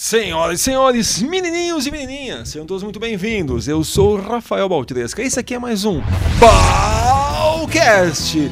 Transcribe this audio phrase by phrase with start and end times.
[0.00, 3.66] Senhoras e senhores, menininhos e menininhas, sejam todos muito bem-vindos.
[3.66, 5.20] Eu sou o Rafael Baltresca.
[5.20, 6.00] Esse aqui é mais um
[7.58, 8.48] Balcast.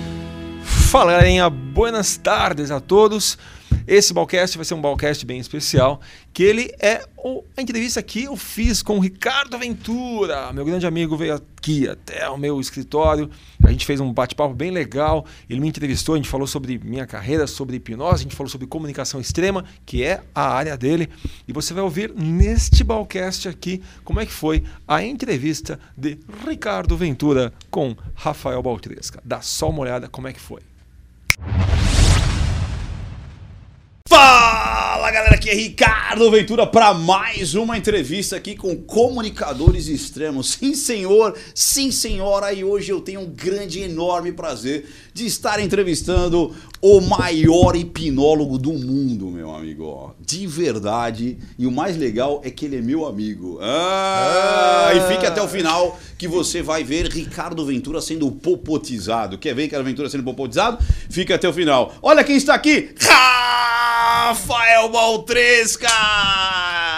[0.64, 1.48] Fala, galerinha.
[1.48, 3.38] Buenas tardes a todos.
[3.87, 6.00] Esse Balcast vai ser um Balcast bem especial,
[6.32, 10.53] que ele é o, a entrevista que eu fiz com o Ricardo Ventura.
[10.53, 13.31] Meu grande amigo veio aqui até o meu escritório.
[13.64, 15.24] A gente fez um bate-papo bem legal.
[15.49, 18.66] Ele me entrevistou, a gente falou sobre minha carreira, sobre hipnose, a gente falou sobre
[18.66, 21.09] comunicação extrema, que é a área dele.
[21.46, 26.96] E você vai ouvir neste Balcast aqui como é que foi a entrevista de Ricardo
[26.96, 29.20] Ventura com Rafael Baltresca.
[29.24, 30.60] Dá só uma olhada como é que foi.
[34.09, 40.51] Fala galera, aqui é Ricardo Ventura para mais uma entrevista aqui com comunicadores extremos.
[40.51, 46.55] Sim, senhor, sim, senhora, e hoje eu tenho um grande, enorme prazer de estar entrevistando
[46.80, 50.14] o maior hipnólogo do mundo, meu amigo.
[50.20, 53.59] De verdade, e o mais legal é que ele é meu amigo.
[53.61, 59.36] Ah, e fique até o final que você vai ver Ricardo Ventura sendo popotizado.
[59.36, 60.78] Quer ver Ricardo Ventura sendo popotizado?
[61.11, 61.92] Fica até o final.
[62.00, 62.95] Olha quem está aqui!
[64.20, 65.86] Rafael Baltresca!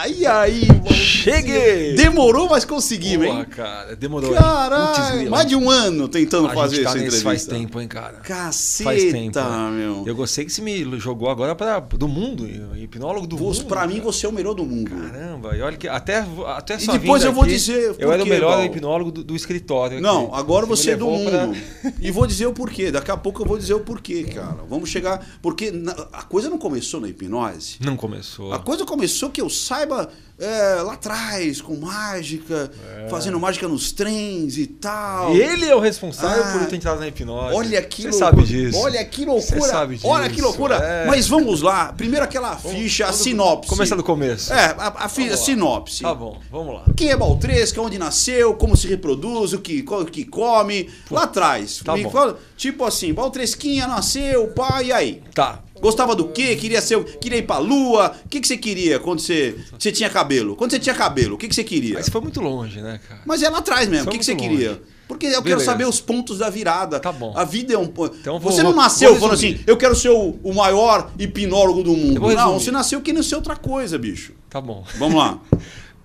[0.09, 0.95] E aí, Baltresca?
[0.95, 1.95] Cheguei!
[1.95, 3.45] Demorou, mas conseguimos, hein?
[3.45, 4.33] cara, demorou.
[4.35, 7.25] Caralho, mais de um ano tentando A fazer gente tá essa entrevista.
[7.25, 8.19] faz tempo, hein, cara.
[8.21, 9.39] Caceta, Faz tempo.
[9.39, 9.71] né?
[9.73, 10.05] meu.
[10.07, 13.69] Eu gostei que você me jogou agora para do mundo, hipnólogo do Você- mundo.
[13.69, 14.05] Pra mim, cara.
[14.05, 14.89] você é o melhor do mundo.
[14.91, 18.27] Caramba, e olha que até, até E depois eu vou aqui, dizer Eu era o
[18.27, 20.01] melhor hipnólogo do, do escritório.
[20.01, 20.37] Não, aqui.
[20.41, 21.31] agora me você é do mundo.
[21.31, 22.93] pra- E vou dizer o porquê.
[22.93, 24.59] Daqui a pouco eu vou dizer o porquê, cara.
[24.71, 25.27] Vamos chegar.
[25.43, 25.73] Porque
[26.13, 27.77] a coisa não começou na hipnose.
[27.81, 28.53] Não começou.
[28.53, 32.71] A coisa começou que eu saiba é, lá atrás, com mágica,
[33.11, 35.35] fazendo mágica nos trens e tal.
[35.35, 37.55] Ele é o responsável Ah, por eu ter entrado na hipnose.
[37.57, 38.79] Olha que Você sabe disso.
[38.79, 39.61] Olha que loucura.
[39.61, 40.77] Você sabe Olha que disso, loucura.
[40.77, 41.07] é.
[41.07, 41.93] Mas vamos lá.
[41.93, 43.69] Primeiro aquela ficha, a vamos sinopse.
[43.69, 44.53] começar do começo.
[44.53, 46.03] É, a, a a sinopse.
[46.03, 46.85] Tá bom, vamos lá.
[46.97, 50.89] Quem é Baltresca, onde nasceu, como se reproduz, o que, o que come.
[51.11, 51.81] Lá atrás.
[51.85, 52.35] Tá Me bom.
[52.57, 55.23] tipo assim, Baltresquinha nasceu, pai, e aí?
[55.35, 55.63] Tá.
[55.81, 56.57] Gostava do quê?
[56.57, 58.15] Queria ser, queria ir pra lua?
[58.25, 60.57] O que, que você queria quando você, você tinha cabelo?
[60.57, 61.95] Quando você tinha cabelo, o que, que você queria?
[61.95, 63.21] Mas foi muito longe, né, cara?
[63.25, 64.05] Mas é lá atrás mesmo.
[64.05, 64.71] Foi O que, que você muito queria?
[64.71, 64.83] longe.
[65.07, 65.65] Porque eu quero Beleza.
[65.65, 67.01] saber os pontos da virada.
[67.01, 67.33] Tá bom.
[67.35, 68.15] A vida é um ponto.
[68.21, 71.93] Então vou- você não nasceu falando assim, eu quero ser o, o maior hipnólogo do
[71.95, 72.21] mundo.
[72.35, 74.33] Não, você nasceu querendo ser outra coisa, bicho.
[74.51, 74.85] Tá bom.
[74.99, 75.39] Vamos lá.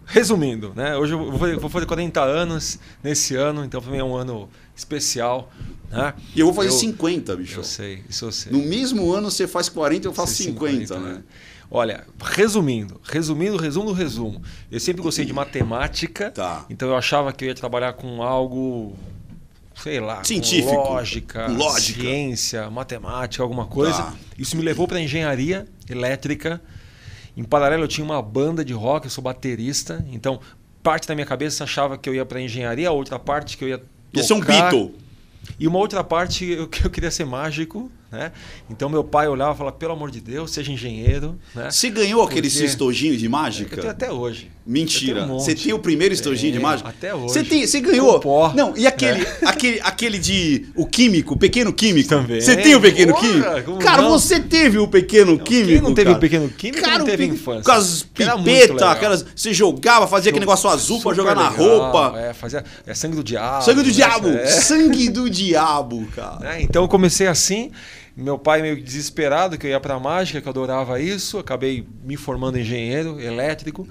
[0.05, 0.95] Resumindo, né?
[0.97, 5.51] Hoje eu vou fazer, vou fazer 40 anos nesse ano, então é um ano especial.
[5.91, 6.13] Né?
[6.35, 7.59] E eu vou fazer 50, bicho.
[7.59, 8.51] Eu sei, isso eu sei.
[8.51, 11.23] No mesmo ano você faz 40, eu faço Ser 50, né?
[11.69, 14.41] Olha, resumindo, resumindo, resumo do resumo.
[14.71, 16.65] Eu sempre gostei de matemática, Tá.
[16.69, 18.95] então eu achava que eu ia trabalhar com algo,
[19.81, 20.71] sei lá, Científico.
[20.75, 22.01] lógica, lógica.
[22.01, 23.97] ciência, matemática, alguma coisa.
[24.03, 24.15] Tá.
[24.37, 26.61] Isso me levou para engenharia elétrica.
[27.35, 30.39] Em paralelo, eu tinha uma banda de rock, eu sou baterista, então
[30.83, 33.69] parte da minha cabeça achava que eu ia para engenharia, a outra parte que eu
[33.69, 33.81] ia
[34.13, 34.39] Ia ser um.
[34.39, 34.95] Beatle.
[35.59, 38.31] E uma outra parte eu, eu queria ser mágico, né?
[38.69, 41.69] Então meu pai olhava e falava, pelo amor de Deus, seja engenheiro, né?
[41.71, 43.75] Você ganhou aquele Porque- estojinho de mágica?
[43.75, 44.51] Eu tenho até hoje.
[44.65, 45.23] Mentira.
[45.25, 46.87] Um Você tem o primeiro estojinho de Tenho, mágica?
[46.87, 47.33] até hoje.
[47.33, 48.17] Você tem, você ganhou?
[48.21, 48.53] Pó.
[48.55, 49.37] Não, e aquele, É.
[49.45, 52.07] aquele, aquele de o químico, o pequeno químico?
[52.07, 52.39] Também.
[52.39, 53.77] Você tem o pequeno Porra, químico?
[53.79, 54.11] Cara, não?
[54.11, 55.67] você teve o pequeno químico?
[55.67, 56.17] Quem não teve cara?
[56.17, 57.63] o pequeno químico Cara, não teve pe- infância.
[57.63, 59.25] Com as pipetas, aquelas.
[59.35, 62.19] Você jogava, fazia aquele negócio azul pra Super jogar na legal, roupa.
[62.19, 63.65] É, fazia, é sangue do diabo.
[63.65, 63.91] Sangue do né?
[63.93, 64.27] diabo!
[64.29, 64.45] É.
[64.47, 66.39] Sangue do diabo, cara.
[66.39, 66.61] né?
[66.61, 67.69] Então eu comecei assim,
[68.15, 72.15] meu pai meio desesperado que eu ia para mágica, que eu adorava isso, acabei me
[72.15, 73.87] formando engenheiro elétrico.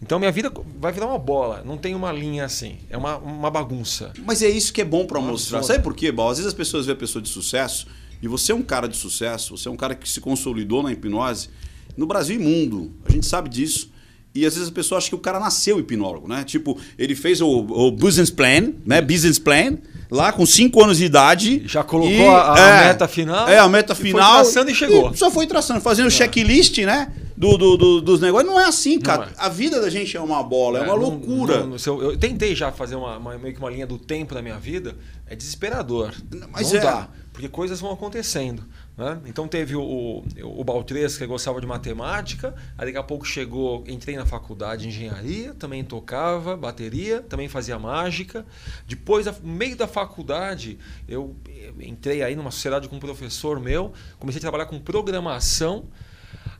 [0.00, 3.50] Então minha vida vai virar uma bola, não tem uma linha assim, é uma, uma
[3.50, 4.12] bagunça.
[4.24, 5.62] Mas é isso que é bom pra Nossa, mostrar.
[5.62, 6.30] Sabe por quê, Bal?
[6.30, 7.86] Às vezes as pessoas veem a pessoa de sucesso
[8.22, 10.92] e você é um cara de sucesso, você é um cara que se consolidou na
[10.92, 11.48] hipnose
[11.96, 12.92] no Brasil e mundo.
[13.06, 13.90] A gente sabe disso.
[14.34, 16.44] E às vezes a pessoa acha que o cara nasceu hipnólogo, né?
[16.44, 19.00] Tipo, ele fez o, o business plan, né?
[19.00, 19.78] Business plan,
[20.10, 21.62] lá com 5 anos de idade.
[21.66, 24.34] Já colocou E, a- a meta final É, a meta e foi final.
[24.42, 25.14] traçando e chegou.
[25.14, 27.12] só foi traçando, fazendo checklist, né?
[27.36, 28.50] Do, do- do- dos negócios.
[28.50, 29.24] Não é assim, cara.
[29.26, 29.28] é.
[29.36, 31.66] A vida da gente é uma bola, é, uma não- loucura.
[31.66, 34.40] não- eu, eu tentei já fazer uma, uma- meio que uma linha do tempo da
[34.40, 34.96] minha vida,
[35.28, 36.12] é desesperador.
[36.50, 36.82] Mas não é.
[36.82, 38.62] dá, porque coisas vão acontecendo.
[38.96, 39.20] Né?
[39.26, 43.84] Então teve o, o, o Baltresca que gostava de matemática, aí daqui a pouco chegou,
[43.86, 48.46] entrei na faculdade de engenharia, também tocava bateria, também fazia mágica.
[48.86, 53.92] Depois, no meio da faculdade, eu eh, entrei aí numa sociedade com um professor meu,
[54.18, 55.84] comecei a trabalhar com programação.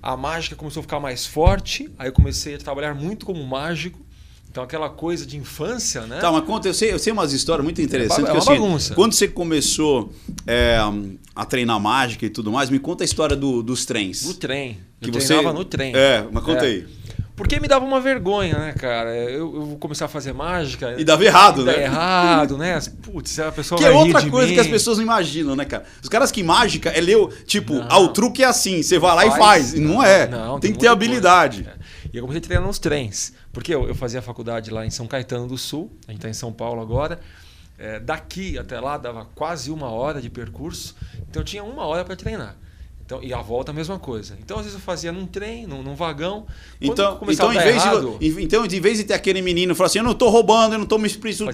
[0.03, 4.06] A mágica começou a ficar mais forte, aí eu comecei a trabalhar muito como mágico.
[4.56, 6.19] Então aquela coisa de infância, né?
[6.19, 8.25] Tá, mas conta, eu sei, eu sei umas histórias muito interessantes.
[8.25, 8.94] É que, uma assim, bagunça.
[8.94, 10.11] Quando você começou
[10.47, 10.79] é,
[11.35, 14.25] a treinar mágica e tudo mais, me conta a história do- dos trens.
[14.25, 14.79] No trem.
[14.99, 15.93] Que Eu você- treinava no trem.
[15.94, 16.69] É, mas conta É.
[16.69, 16.87] aí.
[17.37, 19.14] Porque me dava uma vergonha, né, cara?
[19.14, 20.94] Eu, eu vou começar a fazer mágica.
[20.99, 21.82] E dava errado, né?
[21.82, 22.81] errado, né?
[23.02, 24.55] Putz, a pessoa Que é vai rir outra coisa mim.
[24.55, 25.85] que as pessoas não imaginam, né, cara?
[26.02, 27.87] Os caras que mágica é ler, tipo, Não.
[27.91, 29.75] ah, o truque é assim, você vai lá e faz.
[29.75, 30.26] E não é.
[30.26, 31.62] Não, tem que muita ter habilidade.
[31.64, 31.79] coisa.
[31.82, 31.87] É.
[32.11, 33.35] E eu comecei a treinar nos trens.
[33.56, 36.35] Porque eu, eu fazia faculdade lá em São Caetano do Sul, a gente está em
[36.35, 37.19] São Paulo agora.
[37.79, 40.94] É, daqui até lá dava quase uma hora de percurso,
[41.26, 42.55] então eu tinha uma hora para treinar.
[43.06, 44.37] Então, e a volta a mesma coisa.
[44.43, 46.44] Então, às vezes eu fazia num trem, num, num vagão.
[46.81, 49.99] Então, então, em vez errado, de, então, de vez de ter aquele menino falar assim,
[49.99, 51.53] eu não tô roubando, eu não tô me prostituindo.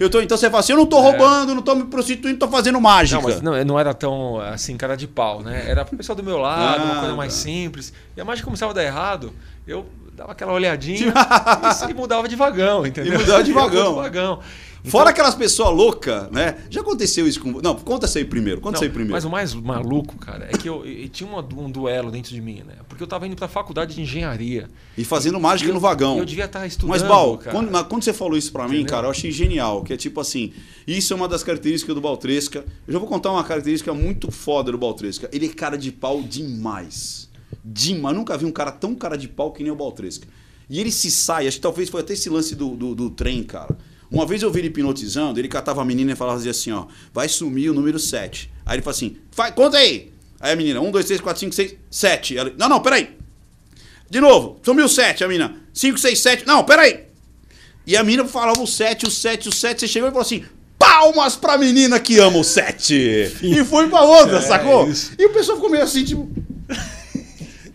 [0.00, 1.02] Eu tô, então você fala assim, eu não tô É.
[1.02, 3.20] roubando, eu não tô me prostituindo, tô fazendo mágica.
[3.20, 5.64] Não, mas não, não era tão assim, cara de pau, né?
[5.68, 7.40] Era o pessoal do meu lado, Ah, uma coisa mais tá.
[7.40, 7.92] simples.
[8.16, 9.32] E a mágica começava a dar errado,
[9.66, 11.12] eu dava aquela olhadinha
[11.88, 13.14] e, e mudava de vagão, entendeu?
[13.14, 14.38] E mudava de pro vagão.
[14.84, 14.90] Vagão.
[14.90, 16.58] Fora Então- aquelas pessoas loucas, né?
[16.70, 17.60] Já aconteceu isso com...
[17.62, 19.12] Não, conta isso aí primeiro, conta Não, isso aí primeiro.
[19.12, 22.40] Mas o mais maluco, cara, é que eu, eu tinha uma- um duelo dentro de
[22.40, 22.74] mim, né?
[22.88, 24.68] Porque eu tava indo pra faculdade de engenharia.
[24.96, 26.18] E fazendo mágica E eu- no vagão.
[26.18, 26.90] Eu devia estar estudando.
[26.90, 27.50] Mas, Bal, cara.
[27.56, 28.90] quando, quando você falou isso pra mim, Entendeu?
[28.90, 29.82] cara, eu achei genial.
[29.82, 30.52] Que é tipo assim,
[30.86, 32.64] isso é uma das características do Baltresca.
[32.86, 35.28] Eu já vou contar uma característica muito foda do Baltresca.
[35.32, 37.28] Ele é cara de pau demais.
[37.64, 38.14] Demais.
[38.14, 40.26] Eu nunca vi um cara tão cara de pau que nem o Baltresca.
[40.68, 43.42] E ele se sai, acho que talvez foi até esse lance do, do, do trem,
[43.42, 43.76] cara.
[44.14, 47.28] Uma vez eu vi ele hipnotizando, ele catava a menina e falava assim, ó, vai
[47.28, 48.48] sumir o número 7.
[48.64, 50.12] Aí ele fala assim, vai, conta aí.
[50.40, 52.38] Aí a menina, 1, 2, 3, 4, 5, 6, 7.
[52.38, 53.16] Ela, não, não, peraí.
[54.08, 55.56] De novo, sumiu 7, a mina.
[55.72, 56.46] 5, 6, 7.
[56.46, 57.00] Não, peraí.
[57.86, 59.80] E a menina falava o 7, o 7, o 7.
[59.80, 60.44] Você chegou e falou assim:
[60.78, 62.94] palmas pra menina que ama o 7.
[63.42, 64.88] E foi pra outra, É, sacou?
[64.88, 65.12] isso.
[65.18, 66.30] E o pessoal ficou meio assim, tipo.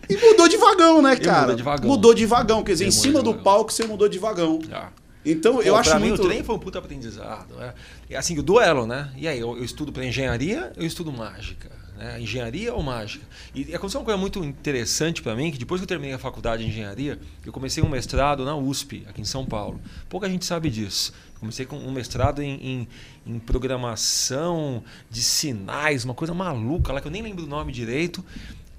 [0.10, 1.42] E mudou de vagão, né, cara?
[1.42, 1.90] muda de vagão.
[1.90, 3.44] Mudou de vagão, quer dizer, E em cima do vagão.
[3.44, 4.60] palco você mudou de vagão.
[4.72, 4.90] Ah.
[5.32, 6.20] Então eu Pô, acho pra muito.
[6.20, 7.56] mim o trem foi um puta aprendizado.
[7.56, 7.74] Né?
[8.16, 9.12] Assim, o duelo, né?
[9.16, 11.70] E aí, eu, eu estudo para engenharia, eu estudo mágica.
[11.98, 12.22] Né?
[12.22, 13.26] Engenharia ou mágica?
[13.54, 16.64] E aconteceu uma coisa muito interessante para mim, que depois que eu terminei a faculdade
[16.64, 19.82] de engenharia, eu comecei um mestrado na USP, aqui em São Paulo.
[20.08, 21.14] Pouca gente sabe disso.
[21.40, 22.88] Comecei com um mestrado em, em,
[23.26, 28.24] em programação de sinais, uma coisa maluca lá que eu nem lembro o nome direito.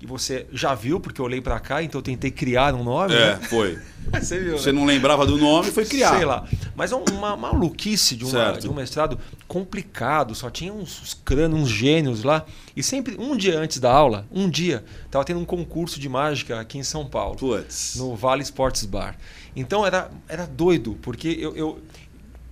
[0.00, 3.14] E você já viu, porque eu olhei para cá, então eu tentei criar um nome.
[3.14, 3.40] É, né?
[3.48, 3.78] foi.
[4.18, 4.78] Você viu, Você né?
[4.80, 6.16] não lembrava do nome, foi criar.
[6.16, 6.44] Sei lá.
[6.74, 10.34] Mas é uma maluquice de, uma- de um mestrado complicado.
[10.34, 12.44] Só tinha uns, uns crânios, uns gênios lá.
[12.74, 16.58] E sempre, um dia antes da aula, um dia, tava tendo um concurso de mágica
[16.58, 17.36] aqui em São Paulo.
[17.36, 17.96] Putz.
[17.96, 19.16] No Vale Sports Bar.
[19.54, 21.78] Então era, era doido, porque eu, eu.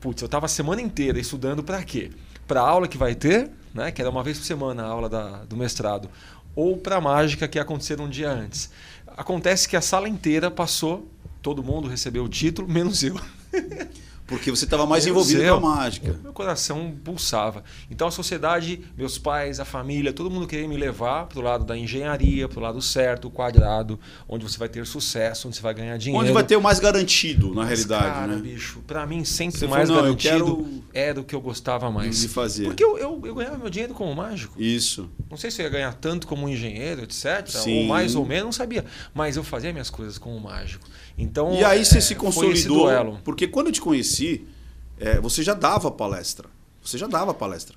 [0.01, 2.11] Putz, eu tava a semana inteira estudando para quê?
[2.47, 3.91] Para a aula que vai ter, né?
[3.91, 6.09] Que era uma vez por semana a aula da, do mestrado.
[6.59, 8.69] Ou para mágica que ia acontecer um dia antes.
[9.17, 11.09] Acontece que a sala inteira passou,
[11.43, 13.19] todo mundo recebeu o título, menos eu.
[14.27, 15.59] Porque você estava mais Menos envolvido eu.
[15.59, 16.21] com a mágica.
[16.23, 17.65] Meu coração pulsava.
[17.91, 21.65] Então a sociedade, meus pais, a família, todo mundo queria me levar para o lado
[21.65, 23.99] da engenharia, para o lado certo, quadrado,
[24.29, 26.23] onde você vai ter sucesso, onde você vai ganhar dinheiro.
[26.23, 28.43] Onde vai ter o mais garantido, na Mas, realidade, cara, né?
[28.43, 32.21] bicho, pra mim sempre o mais falou, garantido quero- era o que eu gostava mais.
[32.21, 32.65] de fazer.
[32.65, 34.61] Porque eu, eu, eu ganhava meu dinheiro como mágico.
[34.61, 35.09] Isso.
[35.31, 37.47] Não sei se eu ia ganhar tanto como engenheiro, etc.
[37.49, 37.79] Sim.
[37.79, 38.85] Ou mais ou menos, não sabia.
[39.15, 40.87] Mas eu fazia minhas coisas como mágico.
[41.19, 42.87] Então, E aí você é, se consolidou.
[43.25, 44.47] Porque quando eu te conheci,
[44.99, 46.49] é, você já dava palestra.
[46.83, 47.77] Você já dava palestra.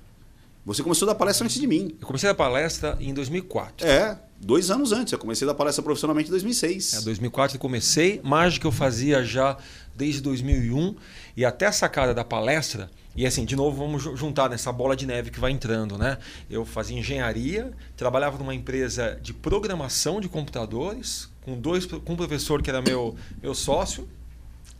[0.64, 1.96] Você começou a dar palestra antes de mim.
[2.00, 3.84] Eu comecei a palestra em 2004.
[3.84, 5.12] É, dois anos antes.
[5.12, 6.94] Eu comecei a dar palestra profissionalmente em 2006.
[6.94, 9.56] É, 2004 eu comecei, mágica eu fazia já
[9.96, 10.94] desde 2001
[11.36, 12.88] e até a sacada da palestra.
[13.16, 16.16] E assim, de novo, vamos ju- juntar nessa bola de neve que vai entrando, né?
[16.48, 22.62] Eu fazia engenharia, trabalhava numa empresa de programação de computadores, com dois com um professor
[22.62, 24.08] que era meu, meu sócio,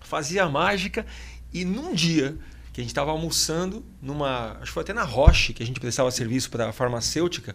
[0.00, 1.04] fazia mágica
[1.52, 2.36] e num dia
[2.72, 5.78] que a gente estava almoçando numa, acho que foi até na Roche, que a gente
[5.78, 7.54] prestava serviço para a farmacêutica,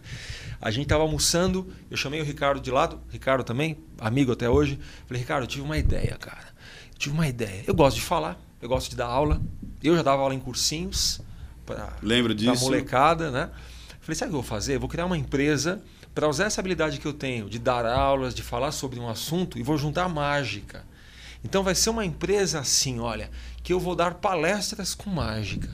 [0.60, 4.78] a gente estava almoçando, eu chamei o Ricardo de lado, Ricardo também, amigo até hoje,
[5.06, 6.46] falei, Ricardo, eu tive uma ideia, cara,
[6.92, 9.42] eu tive uma ideia, eu gosto de falar, eu gosto de dar aula,
[9.82, 11.20] eu já dava aula em cursinhos
[11.66, 11.92] para
[12.34, 12.64] disso.
[12.64, 13.50] molecada, né?
[14.00, 14.76] Falei, sabe o que eu vou fazer?
[14.76, 15.82] Eu vou criar uma empresa
[16.18, 19.56] para usar essa habilidade que eu tenho de dar aulas, de falar sobre um assunto
[19.56, 20.84] e vou juntar mágica.
[21.44, 23.30] Então vai ser uma empresa assim, olha,
[23.62, 25.70] que eu vou dar palestras com mágica.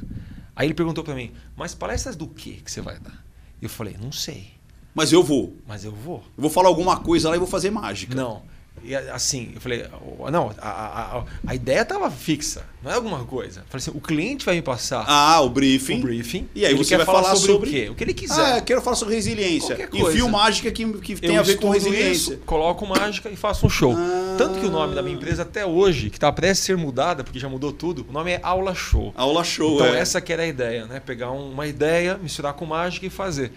[0.54, 3.24] Aí ele perguntou para mim, mas palestras do que que você vai dar?
[3.62, 4.52] Eu falei, não sei,
[4.94, 5.56] Mas eu vou.
[5.66, 6.18] mas eu vou.
[6.36, 8.14] Eu vou falar alguma coisa lá e vou fazer mágica.
[8.14, 8.42] Não.
[8.82, 9.86] E assim, eu falei,
[10.18, 13.60] "Oh, não, a, a, a, ideia estava fixa, não é alguma coisa.
[13.60, 16.00] Eu falei assim, o cliente vai me passar Ah, o briefing.
[16.00, 16.48] o briefing.
[16.54, 17.88] E aí você vai falar, falar sobre, sobre- o quê?
[17.90, 18.44] O que ele quiser.
[18.44, 19.88] Ah, eu quero falar sobre resiliência.
[19.90, 22.34] Enfio mágica que, que tem eu a ver com resiliência.
[22.34, 23.94] Isso, coloco mágica e faço um show.
[23.96, 24.34] Ah.
[24.36, 27.24] Tanto que o nome da minha empresa até hoje, que está prestes a ser mudada,
[27.24, 29.14] porque já mudou tudo, o nome é Aula Show.
[29.16, 29.98] Aula show, então é.
[30.00, 31.00] essa que era a ideia, né?
[31.00, 33.50] Pegar um- uma ideia, misturar com mágica e fazer.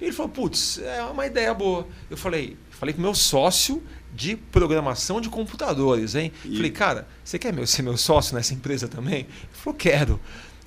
[0.00, 1.86] E ele falou, putz, é uma ideia boa.
[2.08, 3.80] Eu falei, Falei com meu sócio
[4.12, 6.32] de programação de computadores, hein?
[6.44, 9.20] E- Falei, cara, você quer meu- ser meu sócio nessa empresa também?
[9.20, 10.18] Ele falou, quero.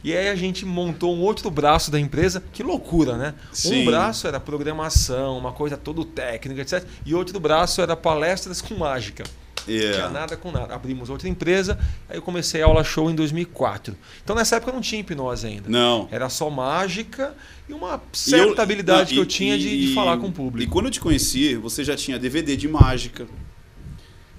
[0.04, 3.34] E aí a gente montou um outro braço da empresa, que loucura, né?
[3.52, 3.82] Sim.
[3.82, 6.86] Um braço era programação, uma coisa toda técnica, etc.
[7.06, 9.24] E outro braço era palestras com mágica.
[9.68, 10.10] Não tinha É.
[10.10, 10.74] nada com nada.
[10.74, 11.80] Abrimos outra empresa,
[12.10, 13.96] aí eu comecei a aula show em 2004.
[14.24, 15.70] Então nessa época não tinha hipnose ainda.
[15.70, 16.08] Não.
[16.12, 17.36] Era só mágica
[17.70, 20.18] e uma E certa eu- habilidade não, que eu e- tinha de, e- de falar
[20.18, 20.64] com o público.
[20.70, 23.26] E quando eu te conheci, você já tinha DVD de mágica.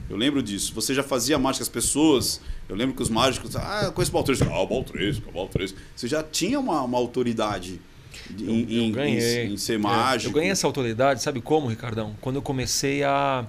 [0.09, 0.73] Eu lembro disso.
[0.75, 2.41] Você já fazia mágica as pessoas.
[2.69, 3.57] Eu lembro que os mágicos.
[3.57, 4.45] Ah, eu conheço o Baltresco.
[4.51, 5.79] Ah, o Baltresco, o Baltresco.
[5.97, 7.81] Você já tinha uma, uma autoridade
[8.31, 9.47] de- em, eu ganhei.
[9.47, 10.31] em- em ser É, mágico.
[10.31, 12.15] eu ganhei essa autoridade, sabe como, Ricardão?
[12.21, 13.45] Quando eu comecei a,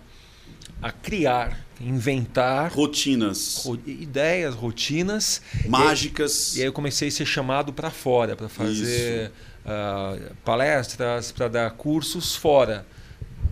[0.82, 5.41] a criar, inventar Rotinas ro- ideias, rotinas.
[5.67, 6.55] mágicas.
[6.55, 9.32] E aí eu comecei a ser chamado para fora, para fazer
[9.65, 12.86] ah, palestras, para dar cursos fora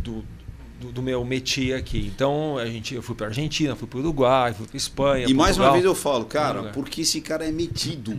[0.04, 0.24] do,
[0.80, 2.12] do, do meu métier aqui.
[2.14, 5.26] Então a gente, eu fui para Argentina, fui para Uruguai, fui para Espanha.
[5.28, 5.74] E mais uma Portugal.
[5.74, 8.18] vez eu falo, cara, porque esse cara é metido.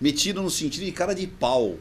[0.00, 1.76] Metido no sentido de cara de pau.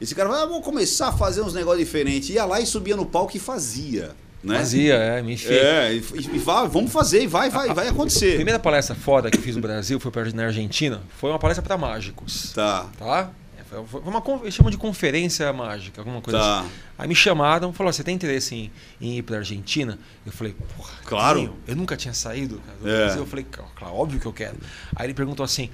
[0.00, 2.30] Esse cara vai, ah, vamos começar a fazer uns negócios diferentes.
[2.30, 4.16] Ia lá e subia no palco e fazia.
[4.42, 4.56] Né?
[4.58, 5.58] Fazia, é, me enfiei.
[5.58, 8.36] É, e, e vai, vamos fazer, e vai, vai, vai A acontecer.
[8.36, 11.76] primeira palestra fora que eu fiz no Brasil, foi na Argentina, foi uma palestra para
[11.76, 12.52] mágicos.
[12.52, 13.30] Tá, Tá?
[13.58, 16.60] É, Foi uma, eles chamam de conferência mágica, alguma coisa tá.
[16.60, 16.70] assim.
[16.96, 19.98] Aí me chamaram, falaram: você tem interesse em, em ir pra Argentina?
[20.24, 21.38] Eu falei, porra, Claro.
[21.40, 21.56] tenho.
[21.66, 22.96] Eu nunca tinha saído cara, do É.
[23.04, 23.22] Brasil.
[23.22, 24.56] Eu falei, claro, óbvio que eu quero.
[24.96, 25.68] Aí ele perguntou assim: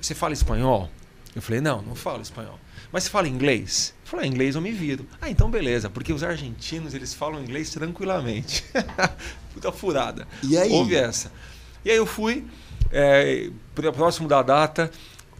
[0.00, 0.90] você fala espanhol?
[1.34, 2.58] Eu falei, não, não falo espanhol.
[2.90, 3.94] Mas você fala inglês?
[4.06, 5.04] Falei, ah, inglês eu me viro.
[5.20, 8.64] Ah, então beleza, porque os argentinos eles falam inglês tranquilamente.
[9.52, 10.28] Puta furada.
[10.44, 10.70] E aí?
[10.70, 11.32] Houve essa.
[11.84, 12.44] E aí eu fui,
[12.92, 14.90] é, pró- próximo da data,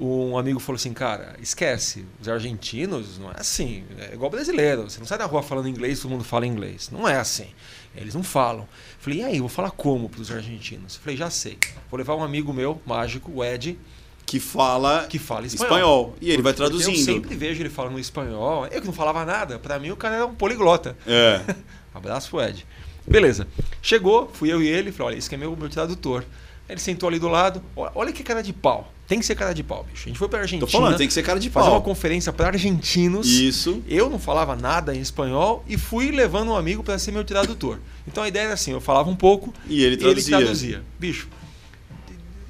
[0.00, 4.99] um amigo falou assim, cara, esquece, os argentinos não é assim, é igual brasileiro, você
[4.99, 6.90] não sai na rua falando inglês, todo mundo fala inglês.
[6.90, 7.49] Não é assim.
[7.94, 8.68] Eles não falam.
[8.99, 10.96] Falei, e aí, vou falar como para os argentinos?
[10.96, 11.56] Falei, já sei.
[11.90, 13.78] Vou levar um amigo meu, mágico, o Ed,
[14.26, 16.16] Que fala que fala espanhol.
[16.21, 16.99] E ele vai Porque traduzindo.
[16.99, 18.66] Eu sempre vejo ele falando espanhol.
[18.66, 20.97] Eu que não falava nada, para mim o cara era um poliglota.
[21.06, 21.40] É.
[21.95, 22.66] Abraço pro Ed.
[23.06, 23.47] Beleza.
[23.80, 26.25] Chegou, fui eu e ele, falei, olha, esse aqui é meu, meu tradutor.
[26.68, 27.62] Ele sentou ali do lado.
[27.76, 28.92] Olha, que cara de pau.
[29.06, 30.06] Tem que ser cara de pau, bicho.
[30.06, 30.66] A gente foi pra Argentina.
[30.66, 31.76] Tô falando, tem que ser cara de fazer pau.
[31.76, 33.28] uma conferência para argentinos.
[33.28, 33.80] Isso.
[33.87, 37.78] Eu não falava nada em espanhol e fui levando um amigo para ser meu tradutor.
[38.09, 40.83] Então a ideia era assim, eu falava um pouco E ele traduzia.
[40.99, 41.28] Bicho,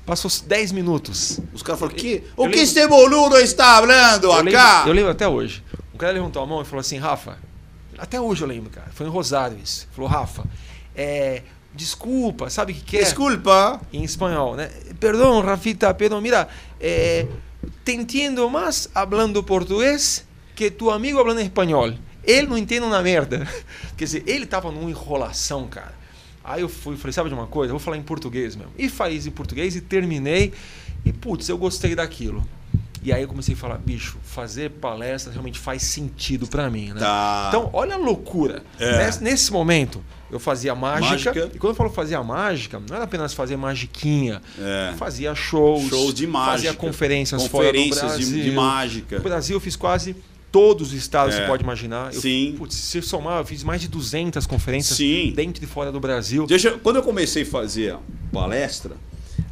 [0.07, 1.41] passou 10 minutos.
[1.53, 4.85] Os caras falaram, que, Eu o que este boludo está falando lembro, acá?
[4.87, 5.63] eu lembro até hoje.
[5.93, 7.37] O cara levantou a mão e falou assim, Rafa,
[7.99, 8.89] até hoje eu lembro, cara.
[8.95, 9.89] Foi em Rosário isso.
[9.93, 10.45] Falou, Rafa,
[10.95, 11.43] é,
[11.75, 13.01] desculpa, sabe o que, que é?
[13.01, 13.81] Desculpa.
[13.93, 14.71] Em espanhol, né?
[15.01, 16.49] Perdão, Rafita, pero mira,
[16.81, 17.27] eh,
[17.85, 21.95] te entiendo más hablando português que tu amigo hablando espanhol.
[22.23, 23.47] Ele não entende uma merda.
[23.97, 25.95] Quer dizer, ele tava numa enrolação, cara.
[26.47, 27.71] Aí eu fui, falei, sabe de uma coisa?
[27.73, 28.73] Eu vou falar em português mesmo.
[28.79, 30.53] E falei em português e terminei.
[31.05, 32.47] E, putz, eu gostei daquilo.
[33.03, 37.01] E aí eu comecei a falar, bicho, fazer palestra realmente faz sentido pra mim, né?
[37.01, 37.47] Tá.
[37.49, 38.65] Então, olha a loucura.
[38.81, 38.99] É.
[39.05, 41.51] Nesse, nesse momento, eu fazia mágica, Mágica.
[41.55, 44.43] E quando eu falo fazia mágica, não era apenas fazer magiquinha.
[44.59, 44.95] É.
[44.97, 45.89] Fazia shows.
[45.89, 46.53] Shows de mágica.
[46.53, 48.43] Fazia conferências, Conferências fora do de- Brasil.
[48.43, 49.17] de mágica.
[49.19, 50.17] No Brasil eu fiz quase
[50.53, 51.39] todos os estados É.
[51.39, 52.15] que você pode imaginar.
[52.15, 52.55] Eu, Sim.
[52.57, 55.33] Putz, se somar, eu fiz mais de 200 conferências Sim.
[55.35, 56.47] dentro e fora do Brasil.
[56.49, 57.97] Eu- quando eu comecei a fazer
[58.33, 58.97] palestra,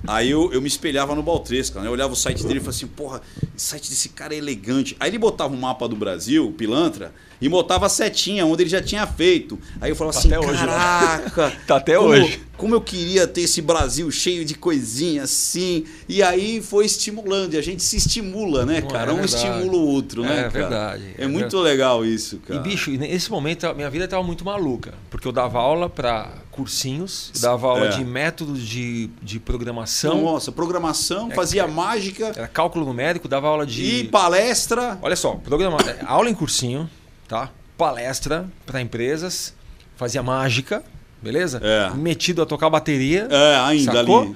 [0.07, 1.89] aí eu, eu me espelhava no Baltresca, né?
[1.89, 3.23] Eu olhava o site dele e falava assim, porra,
[3.57, 4.97] esse site desse cara é elegante.
[5.01, 8.81] Aí ele botava um mapa do Brasil, pilantra, e botava a setinha onde ele já
[8.83, 9.59] tinha feito.
[9.81, 10.67] Aí eu falava Tá assim, até hoje, né?
[10.67, 12.41] caraca, Tá até como, hoje.
[12.57, 15.85] Como eu queria ter esse Brasil cheio de coisinha assim.
[16.09, 19.11] E aí foi estimulando, e a gente se estimula, né, cara?
[19.11, 20.51] é um estimula o outro, né, É cara?
[20.51, 21.65] verdade, É, é muito verdade.
[21.65, 22.61] legal isso, cara.
[22.61, 24.95] E, bicho, nesse momento a minha vida estava muito maluca.
[25.11, 27.89] Porque eu dava aula para cursinhos, dava aula É.
[27.91, 33.83] de métodos de, de programação, Nossa, programação, fazia mágica era cálculo numérico, dava aula de.
[33.85, 34.97] e palestra.
[35.03, 36.89] Olha só, programa, é, aula em cursinho,
[37.27, 37.51] tá?
[37.77, 39.53] Palestra para empresas,
[39.97, 40.83] fazia mágica,
[41.25, 41.61] beleza?
[41.62, 41.90] É.
[41.97, 43.26] Metido a tocar bateria.
[43.31, 44.23] É, ainda Sacou?
[44.23, 44.35] ali.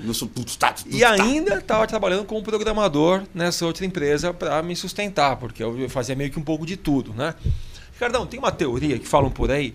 [0.59, 5.89] Tá, E ainda estava trabalhando como programador nessa outra empresa para me sustentar, porque eu
[5.89, 7.35] fazia meio que um pouco de tudo, né?
[7.93, 9.75] Ricardão, tem uma teoria que falam por aí.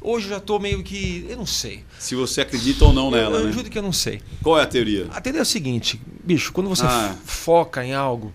[0.00, 1.26] Hoje eu já estou meio que.
[1.28, 1.84] Eu não sei.
[1.98, 3.52] Se você acredita ou não eu, nela, eu né?
[3.52, 4.20] juro que eu não sei.
[4.42, 5.06] Qual é a teoria?
[5.10, 7.14] A teoria é o seguinte, bicho, quando você Ah.
[7.24, 8.32] foca em algo,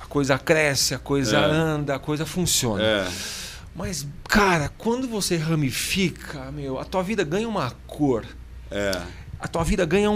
[0.00, 1.44] a coisa cresce, a coisa É.
[1.44, 2.82] anda, a coisa funciona.
[2.82, 3.08] É.
[3.74, 8.24] Mas, cara, quando você ramifica, meu, a tua vida ganha uma cor.
[8.70, 9.02] É.
[9.38, 10.14] a tua vida ganha um,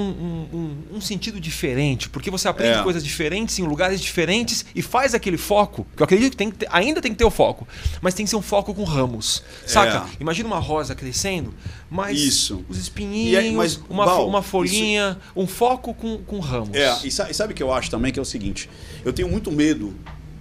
[0.91, 2.83] um, um, sentido diferente, porque você aprende É.
[2.85, 6.59] coisas diferentes em lugares diferentes e faz aquele foco, que eu acredito que, tem que
[6.59, 7.67] ter- ainda tem que ter o foco,
[8.01, 10.07] mas tem que ser um foco com ramos, saca?
[10.09, 10.17] É.
[10.21, 11.53] Imagina uma rosa crescendo,
[11.91, 12.65] mas Isso.
[12.69, 16.71] os E espinhinhos, aí, mas, uma, Val, uma folhinha, um foco com, com ramos.
[16.77, 18.13] É, e sabe o que eu acho também?
[18.13, 18.71] Que é o seguinte:
[19.05, 19.93] eu tenho muito medo,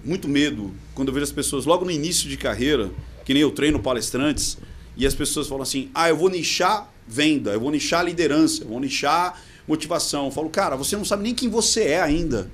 [0.04, 2.90] muito medo, quando eu vejo as pessoas logo no início de carreira,
[3.26, 4.58] que nem eu treino palestrantes,
[4.98, 8.70] e as pessoas falam assim: ah, eu vou nichar venda, eu vou nichar liderança, eu
[8.70, 10.26] vou nichar motivação.
[10.26, 12.50] Eu falo, cara, você não sabe nem quem você é ainda.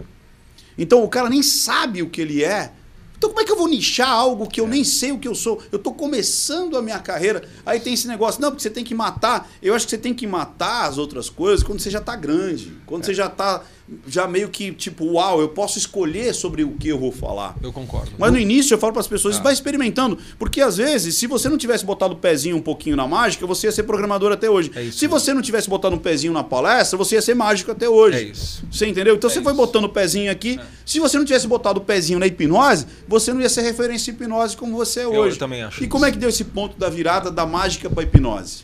[0.77, 2.73] Então o cara nem sabe o que ele é.
[3.17, 5.35] Então como é que eu vou nichar algo que eu nem sei o que eu
[5.35, 5.61] sou?
[5.71, 7.47] Eu tô começando a minha carreira.
[7.63, 9.47] Aí tem esse negócio, não, porque você tem que matar.
[9.61, 12.75] Eu acho que você tem que matar as outras coisas quando você já tá grande.
[12.87, 13.63] Quando você já tá
[14.07, 17.55] já meio que tipo, uau, eu posso escolher sobre o que eu vou falar.
[17.61, 18.11] Eu concordo.
[18.17, 19.43] Mas no início eu falo para as pessoas, Ah.
[19.43, 23.07] vai experimentando, porque às vezes, se você não tivesse botado o pezinho um pouquinho na
[23.07, 24.71] mágica, você ia ser programador até hoje.
[24.75, 27.71] É isso se você não tivesse botado um pezinho na palestra, você ia ser mágico
[27.71, 28.17] até hoje.
[28.17, 28.63] É isso.
[28.71, 29.15] Você entendeu?
[29.15, 29.61] Então É você foi isso.
[29.61, 30.59] botando o pezinho aqui.
[30.85, 34.13] Se você não tivesse botado o pezinho na hipnose, você não ia ser referência em
[34.13, 35.35] hipnose como você é Eu- hoje.
[35.35, 35.89] eu também acho E isso.
[35.89, 38.63] como é que deu esse ponto da virada da mágica para hipnose?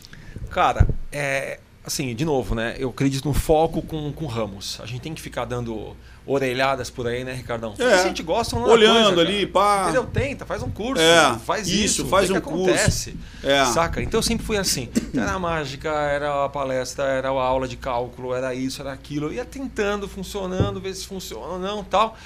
[0.50, 1.58] Cara, é.
[1.88, 2.76] Assim, de novo, né?
[2.78, 4.78] Eu acredito no foco com, com ramos.
[4.82, 7.72] A gente tem que ficar dando orelhadas por aí, né, Ricardão?
[7.72, 7.76] É.
[7.76, 9.84] Se a gente gosta não da Olhando coisa, ali, pá.
[9.84, 10.04] Entendeu?
[10.04, 11.02] Tenta, faz um curso.
[11.02, 13.16] É, faz isso, isso, faz um o que acontece.
[13.42, 13.64] É.
[13.64, 14.02] Saca?
[14.02, 14.90] Então eu sempre fui assim.
[15.14, 19.28] Era a mágica, era a palestra, era a aula de cálculo, era isso, era aquilo.
[19.28, 22.18] Eu ia tentando, funcionando, ver se funciona ou não tal.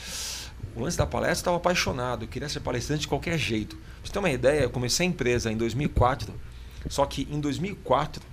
[0.75, 2.25] O lance da palestra eu estava apaixonado.
[2.25, 3.77] Eu queria ser palestrante de qualquer jeito.
[3.77, 6.35] Pra você ter uma ideia, eu comecei a empresa em 2004.
[6.89, 8.32] Só que em 2004 eu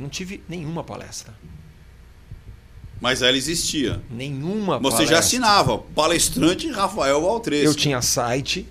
[0.00, 1.32] não tive nenhuma palestra.
[3.00, 4.00] Mas ela existia.
[4.10, 5.06] Nenhuma Você palestra.
[5.06, 7.66] já assinava, palestrante Rafael Valtresco.
[7.66, 8.66] Eu tinha site.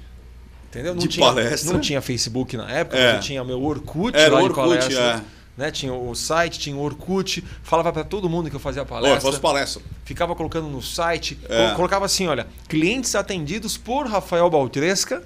[0.70, 0.94] Entendeu?
[0.94, 1.74] Não De tinha, palestra.
[1.74, 3.16] Não tinha Facebook na época, É.
[3.16, 5.00] eu tinha meu Orkut Era lá Orkut, palestra.
[5.26, 5.40] é.
[5.58, 5.72] Né?
[5.72, 8.88] Tinha o site, tinha o Orkut, falava para todo mundo que eu fazia Ó, eu
[8.88, 9.20] palestra.
[9.22, 9.82] faço palestra.
[10.06, 11.64] ficava colocando no site, É.
[11.66, 15.24] colo- colocava assim, olha, clientes atendidos por Rafael Baltresca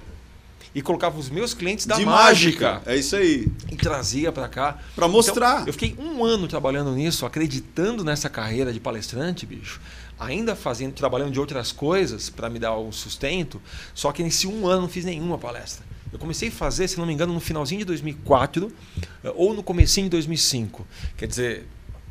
[0.74, 2.72] e colocava os meus clientes da de mágica.
[2.72, 2.90] mágica.
[2.90, 3.48] É isso aí.
[3.70, 4.78] E trazia para cá.
[4.94, 5.54] Pra mostrar.
[5.54, 9.80] Então, eu fiquei um ano trabalhando nisso, acreditando nessa carreira de palestrante, bicho.
[10.18, 13.60] Ainda fazendo, trabalhando de outras coisas para me dar o sustento.
[13.94, 15.84] Só que nesse um ano não fiz nenhuma palestra.
[16.12, 18.72] Eu comecei a fazer, se não me engano, no finalzinho de 2004
[19.24, 20.86] eh, ou no comecinho de 2005.
[21.16, 21.66] Quer dizer,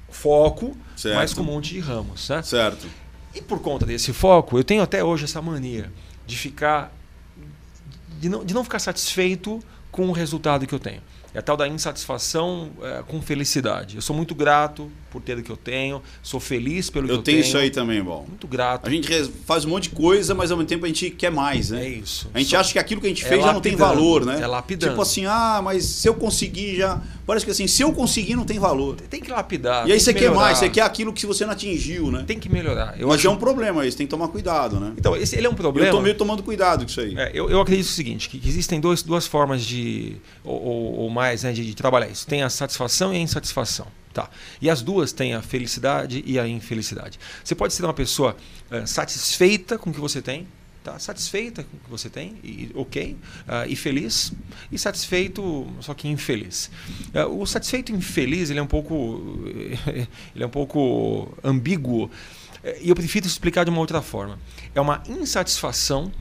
[0.10, 1.16] foco, Certo.
[1.16, 2.42] mas com um monte de ramos, né?
[2.44, 2.86] Certo.
[3.34, 5.92] E por conta desse foco, eu tenho até hoje essa mania
[6.28, 6.94] de ficar.
[8.20, 11.02] De não, de não ficar satisfeito com o resultado que eu tenho.
[11.34, 13.96] É a tal da insatisfação é, com felicidade.
[13.96, 17.18] Eu sou muito grato por ter o que eu tenho, sou feliz pelo que Eu
[17.18, 17.48] eu tenho tenho.
[17.48, 18.26] isso aí também, bom.
[18.28, 18.88] Muito grato.
[18.88, 19.08] A gente
[19.46, 21.86] faz um monte de coisa, mas ao mesmo tempo a gente quer mais, né?
[21.86, 22.30] É isso.
[22.34, 24.26] A gente Só- acha que aquilo que a gente É fez já não tem valor,
[24.26, 24.40] né?
[24.42, 24.92] é lapidando.
[24.92, 27.00] Tipo assim, ah, mas se eu conseguir já.
[27.26, 28.96] Parece que assim, se eu conseguir não tem valor.
[29.10, 29.88] Tem que lapidar.
[29.88, 32.24] E aí você que quer mais, você quer aquilo que você não atingiu, né?
[32.28, 33.00] Tem que melhorar.
[33.00, 33.28] Eu mas acho...
[33.28, 34.94] é um problema isso, tem que tomar cuidado, né?
[34.98, 35.88] Então, esse, ele é um problema.
[35.88, 37.16] Eu tô meio tomando cuidado com isso aí.
[37.18, 41.10] É, eu, eu acredito o seguinte, que existem dois, duas formas de, ou, ou- ou
[41.10, 42.26] mais, né, de, de trabalhar isso.
[42.26, 43.88] Tem a satisfação e a insatisfação.
[44.14, 44.30] Tá.
[44.62, 47.20] E as duas têm a felicidade e a infelicidade.
[47.44, 48.38] Você pode ser uma pessoa
[48.70, 50.48] eh, satisfeita com o que você tem,
[50.84, 51.00] tá?
[51.00, 54.32] satisfeita com o que você tem, e, ok, ah, e feliz,
[54.72, 56.70] e satisfeito, só que infeliz.
[57.14, 59.46] Eh, o satisfeito infeliz ele é um pouco,
[60.36, 62.12] ele é um pouco ambíguo,
[62.64, 64.38] eh, e eu prefiro explicar de uma outra forma.
[64.76, 66.12] É uma insatisfação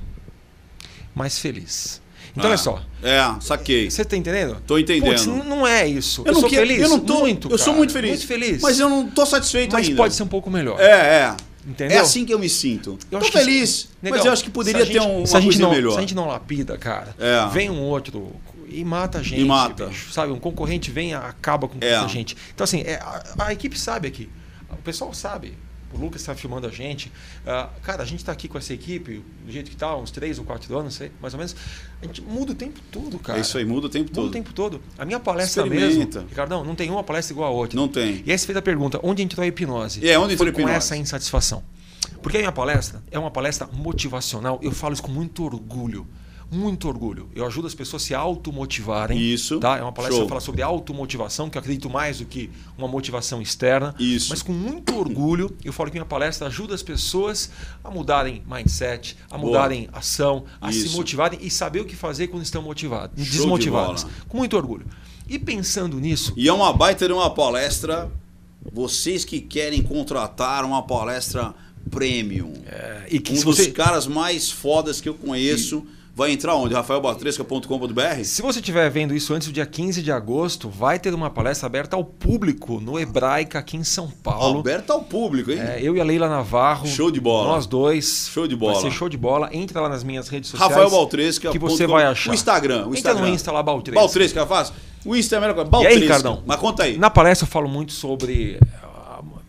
[1.14, 2.01] mais feliz.
[2.34, 2.82] Então, Ah, olha só.
[3.02, 3.90] É, saquei.
[3.90, 4.56] Você tá entendendo?
[4.66, 5.10] Tô entendendo.
[5.10, 6.22] Putz, n- não é isso.
[6.22, 6.82] Eu, Eu, não sou quero, feliz.
[6.82, 7.76] eu não tô, muito, eu sou cara.
[7.78, 8.10] muito feliz.
[8.10, 8.62] Muito feliz.
[8.62, 9.96] Mas eu não tô satisfeito Mas ainda.
[9.98, 10.80] pode ser um pouco melhor.
[10.80, 11.36] É, é.
[11.66, 11.96] Entendeu?
[11.98, 12.98] É assim que eu me sinto.
[13.10, 14.18] Eu tô acho que feliz, Legal.
[14.18, 15.92] mas eu acho que poderia gente- ter um, se a uma gente coisa não, melhor.
[15.92, 17.46] Se a gente não lapida, cara, É.
[17.52, 18.32] vem um outro
[18.68, 19.40] e mata a gente.
[19.42, 19.86] E mata.
[19.86, 20.32] bicho, sabe?
[20.32, 21.94] Um concorrente vem e acaba com É.
[21.94, 22.36] a gente.
[22.54, 24.28] Então, assim, é, a, a equipe sabe aqui.
[24.70, 25.54] O pessoal sabe.
[25.92, 27.12] O Lucas está filmando a gente.
[27.46, 30.38] Ah, cara, a gente está aqui com essa equipe, do jeito que está, uns três
[30.38, 31.54] ou quatro anos, sei, mais ou menos.
[32.00, 33.38] A gente muda o tempo todo, cara.
[33.38, 34.28] É isso aí, muda o tempo Muda todo.
[34.28, 34.80] o tempo todo.
[34.98, 37.76] A minha palestra mesmo, Ricardão, não tem uma palestra igual a outra.
[37.76, 38.22] Não tem.
[38.24, 40.00] E aí você fez a pergunta, onde entrou a hipnose?
[40.02, 40.76] E é, onde entrou Foi a com hipnose?
[40.76, 41.62] essa insatisfação.
[42.22, 44.58] Porque a minha palestra é uma palestra motivacional.
[44.62, 46.06] Eu falo isso com muito orgulho.
[46.52, 47.30] Muito orgulho.
[47.34, 49.18] Eu ajudo as pessoas a se automotivarem.
[49.18, 49.58] Isso.
[49.58, 49.78] Tá?
[49.78, 50.26] É uma palestra Show.
[50.26, 53.94] que fala sobre automotivação, que eu acredito mais do que uma motivação externa.
[53.98, 54.28] Isso.
[54.30, 57.50] Mas com muito orgulho, eu falo que minha palestra ajuda as pessoas
[57.82, 59.48] a mudarem mindset, a Boa.
[59.48, 60.96] mudarem ação, a se Isso.
[60.96, 64.02] motivarem e saber o que fazer quando estão motivados, Show de desmotivados.
[64.04, 64.14] bola.
[64.28, 64.86] Com muito orgulho.
[65.26, 68.10] E pensando nisso, E é uma baita de uma palestra.
[68.72, 71.54] Vocês que querem contratar uma palestra
[71.90, 72.52] premium.
[72.66, 75.84] é, e que um se dos você caras mais fodas que eu conheço
[76.14, 76.74] vai entrar onde?
[76.74, 78.24] rafaelbatresca.com.br?
[78.24, 81.66] Se você estiver vendo isso antes do dia 15 de agosto, vai ter uma palestra
[81.66, 84.60] aberta ao público no Hebraica aqui em São Paulo.
[84.60, 85.58] Aberta ao público, hein?
[85.60, 86.86] É, eu e a Leila Navarro.
[86.86, 87.48] Show de bola.
[87.48, 88.28] Nós dois.
[88.32, 88.74] Show de bola.
[88.74, 89.48] Vai ser show de bola.
[89.52, 90.70] Entra lá nas minhas redes sociais.
[90.70, 91.50] Rafael Baltresca.
[91.50, 92.30] Que você vai achar.
[92.30, 92.86] O Instagram.
[92.86, 93.18] O Instagram.
[93.18, 94.00] Entra no Insta lá, Baltresca.
[94.00, 94.74] Baltresca, é fácil?
[95.04, 95.68] O Insta é a melhor coisa.
[95.68, 95.98] E Baltresca.
[95.98, 96.42] aí, Ricardão?
[96.46, 96.98] Mas conta aí.
[96.98, 98.60] Na palestra eu falo muito sobre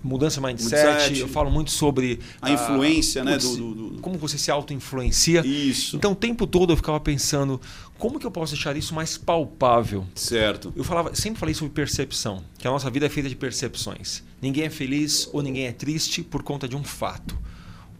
[0.04, 1.20] a mudança mindset, Mindset.
[1.22, 5.46] eu falo muito sobre A influência, né, putz, do- do- do- como você se auto-influencia.
[5.46, 5.96] Isso.
[5.96, 7.60] Então, o tempo todo eu ficava pensando,
[7.98, 10.06] como que eu posso deixar isso mais palpável?
[10.16, 10.74] Certo.
[10.76, 14.24] Eu falava, sempre falei sobre percepção, que a nossa vida é feita de percepções.
[14.42, 17.38] Ninguém é feliz ou ninguém é triste por conta de um fato.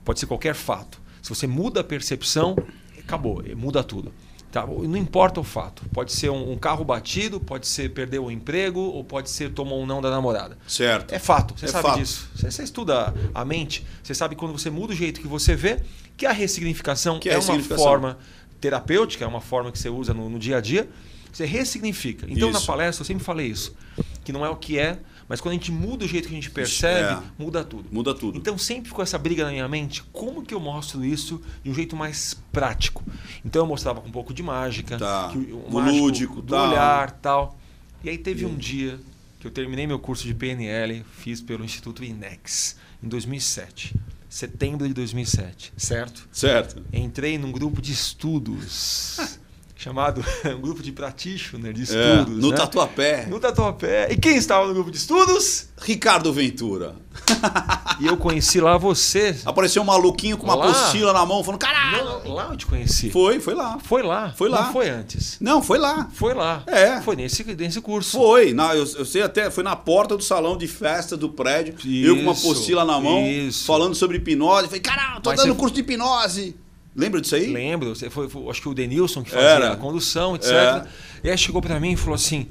[0.04, 1.02] Pode ser qualquer fato.
[1.22, 2.56] Se você muda a percepção,
[3.00, 4.12] acabou, muda tudo.
[4.54, 4.68] Tá?
[4.68, 5.82] Não importa o fato.
[5.92, 9.74] Pode ser um, um carro batido, pode ser perder o emprego, ou pode ser tomar
[9.74, 10.56] um não da namorada.
[10.68, 11.12] Certo.
[11.12, 12.00] É fato, você É sabe fato.
[12.00, 12.30] disso.
[12.36, 15.80] Você, você estuda a mente, você sabe quando você muda o jeito que você vê,
[16.16, 17.84] que a ressignificação Que é é uma ressignificação.
[17.84, 18.20] forma
[18.62, 20.88] terapêutica, é uma forma que você usa no, no dia a dia.
[21.32, 22.28] Você ressignifica.
[22.30, 22.68] Então, na Isso.
[22.68, 23.76] palestra, eu sempre falei isso.
[24.24, 26.38] Que não é o que é, mas quando a gente muda o jeito que a
[26.38, 27.24] gente percebe, É.
[27.38, 27.86] muda tudo.
[27.92, 28.38] Muda tudo.
[28.38, 31.74] Então sempre ficou essa briga na minha mente, como que eu mostro isso de um
[31.74, 33.04] jeito mais prático?
[33.46, 35.30] Então eu mostrava com um pouco de mágica, Tá.
[35.32, 36.70] que o, mágico lúdico, do tal.
[36.70, 37.58] olhar, tal.
[38.04, 39.00] E aí teve um dia
[39.40, 43.94] que eu terminei meu curso de PNL, fiz pelo Instituto INEX em 2007,
[44.30, 46.28] setembro de 2007, certo?
[46.32, 46.82] Certo.
[46.94, 49.38] Entrei num grupo de estudos
[49.84, 52.56] chamado um grupo de practitioner de É, estudos, no né?
[52.58, 53.26] Tatuapé.
[53.28, 54.12] No Tatuapé.
[54.12, 55.68] E quem estava no grupo de estudos?
[55.82, 56.96] Ricardo Ventura.
[58.00, 59.38] E eu conheci lá você.
[59.46, 60.66] Apareceu um maluquinho com uma Lá?
[60.66, 62.04] apostila na mão, falando: caralho!
[62.26, 63.12] Não, lá eu te conheci.
[63.12, 63.78] Foi, foi lá.
[63.84, 64.34] Foi lá.
[64.36, 64.64] Foi lá.
[64.64, 65.38] Não foi antes.
[65.40, 66.10] Não, foi lá.
[66.12, 66.64] Foi lá.
[66.66, 67.00] É.
[67.02, 68.18] Foi nesse, nesse curso.
[68.18, 68.52] Foi.
[68.52, 71.76] Na, eu, eu sei até, foi na porta do salão de festa do prédio.
[72.04, 73.64] eu com uma Isso, apostila na mão, isso.
[73.66, 74.66] falando sobre hipnose.
[74.66, 76.56] Falei, caralho, tô Mas dando você- curso de hipnose.
[76.96, 77.48] Lembra disso aí?
[77.48, 79.72] Lembro, foi, foi- acho que o Denilson que fazia Era.
[79.74, 80.52] a condução, etc.
[80.52, 80.84] É.
[81.24, 82.48] E aí chegou pra mim e falou assim: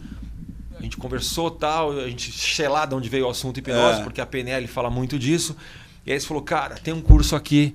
[0.78, 4.02] a gente conversou tal, a gente sei lá de onde veio o assunto hipnose, É.
[4.02, 5.56] porque a PNL fala muito disso.
[6.04, 7.72] E aí você falou, cara, tem um curso aqui,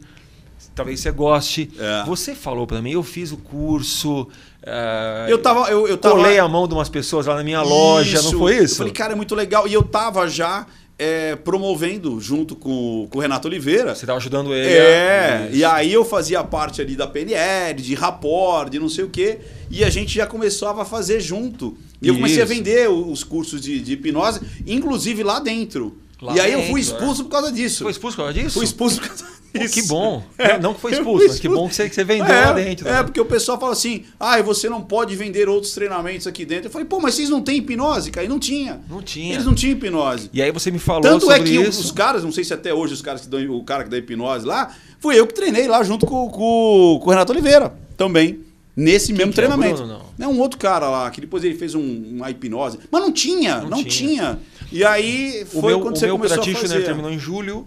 [0.75, 1.71] talvez você goste.
[1.79, 2.03] É.
[2.05, 4.27] Você falou pra mim, eu fiz o curso.
[4.61, 5.69] eh, Eu tava.
[5.71, 8.57] Eu, eu tava colei a mão de umas pessoas lá na minha loja, não foi
[8.57, 8.73] isso?
[8.73, 9.65] Eu falei, cara, é muito legal.
[9.69, 10.67] E eu tava já
[10.99, 13.93] é, promovendo junto com, com o Renato Oliveira.
[13.93, 14.67] Você estava ajudando ele.
[14.73, 19.03] É, a- e aí eu fazia parte ali da PNL, de rapport, de não sei
[19.03, 21.77] o quê, e a gente já começava a fazer junto.
[22.01, 22.53] E eu comecei a Isso.
[22.53, 25.97] vender o- os cursos de, de hipnose, inclusive lá dentro.
[26.21, 27.83] Lá e aí eu dentro, fui expulso por causa disso.
[27.83, 28.53] Foi expulso por causa disso?
[28.55, 30.23] Fui expulso por causa Pô, que bom.
[30.37, 32.53] É, não que foi expulso, mas que bom que você, que você vendeu é, lá
[32.53, 32.87] dentro.
[32.87, 33.03] É, né?
[33.03, 36.67] porque o pessoal fala assim, ah, você não pode vender outros treinamentos aqui dentro.
[36.67, 38.25] Eu falei, pô, mas vocês não têm hipnose, cara?
[38.25, 38.81] E não tinha.
[38.89, 39.33] Não tinha.
[39.33, 40.29] Eles não tinham hipnose.
[40.33, 41.81] E aí você me falou Tanto sobre é que isso.
[41.81, 43.97] os caras, não sei se até hoje os caras que dão, o cara que dá
[43.97, 48.39] hipnose lá, fui eu que treinei lá junto com, com- com o Renato Oliveira também.
[48.75, 49.43] Nesse mesmo que é?
[49.47, 49.77] treinamento.
[49.81, 51.81] Bruno, É um outro cara lá, que depois ele fez um-
[52.15, 52.77] uma hipnose.
[52.91, 53.89] Mas não tinha, não, Não tinha.
[53.89, 54.39] tinha.
[54.71, 56.85] E aí O foi meu, quando o você meu começou a practitioner fazer.
[56.85, 57.65] terminou em julho.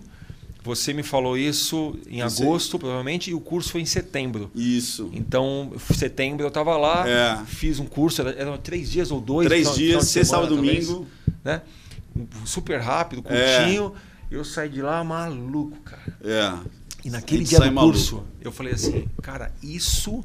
[0.63, 4.51] Você me falou isso em agosto, provavelmente, e o curso foi em setembro.
[4.55, 5.09] Isso.
[5.13, 7.43] Então, em setembro eu estava lá, É.
[7.47, 9.49] fiz um curso, era- eram três dias ou dois.
[9.49, 11.07] Três final- dias, sexta, sábado, domingo.
[11.43, 11.63] Né?
[12.45, 13.59] Super rápido, É.
[13.59, 13.95] curtinho.
[14.31, 16.19] Eu saí de lá maluco, cara.
[16.23, 16.59] É.
[17.05, 17.95] E naquele dia do maluco.
[17.95, 20.23] curso, eu falei assim, cara, isso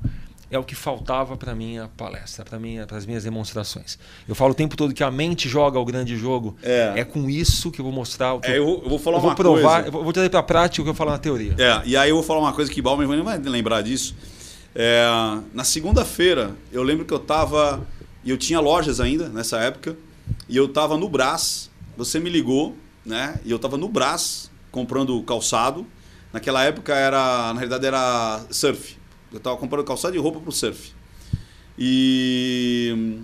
[0.52, 3.98] é o que faltava para minha palestra, para minha, as minhas demonstrações.
[4.28, 6.56] Eu falo o tempo todo que a mente joga o grande jogo.
[6.62, 7.04] É.
[7.04, 8.34] com isso que eu vou mostrar.
[8.34, 9.88] o que É, eu, eu vou falar eu vou uma provar, coisa.
[9.88, 11.56] eu vou, vou trazer para prática o que eu falo na teoria.
[11.58, 14.16] É, e aí eu vou falar uma coisa que Balmer não vai lembrar disso.
[14.74, 15.06] É,
[15.54, 17.86] na segunda-feira, eu lembro que eu tava.
[18.24, 19.96] e Eu tinha lojas ainda nessa época.
[20.50, 21.72] E eu tava no Brás.
[21.98, 23.40] Você me ligou, né?
[23.46, 25.86] E eu tava no Brás comprando calçado.
[26.34, 27.54] Naquela época era.
[27.54, 28.98] Na realidade era surf.
[29.34, 30.94] Eu tava comprando calçado e roupa pro surf.
[31.78, 33.20] E.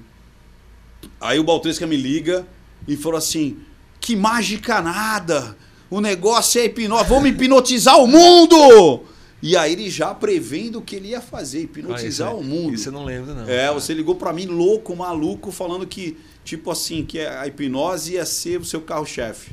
[1.19, 2.45] Aí o Baltresca me liga
[2.87, 3.57] e falou assim:
[3.99, 5.57] Que mágica nada!
[5.89, 9.03] O negócio é hipnose, vamos hipnotizar o mundo!
[9.41, 12.75] E aí ele já prevendo o que ele ia fazer, Ah, hipnotizar isso, o mundo.
[12.75, 13.49] Isso eu não lembro, não.
[13.49, 18.25] É, você ligou pra mim louco, maluco, falando que, tipo assim, que a hipnose ia
[18.25, 19.51] ser o seu carro-chefe.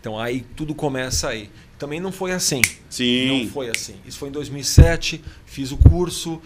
[0.00, 1.48] Então aí tudo começa aí.
[1.82, 2.62] Também não foi assim.
[2.88, 3.42] Sim.
[3.42, 3.96] Não foi assim.
[4.06, 6.40] Isso foi em 2007, fiz o curso,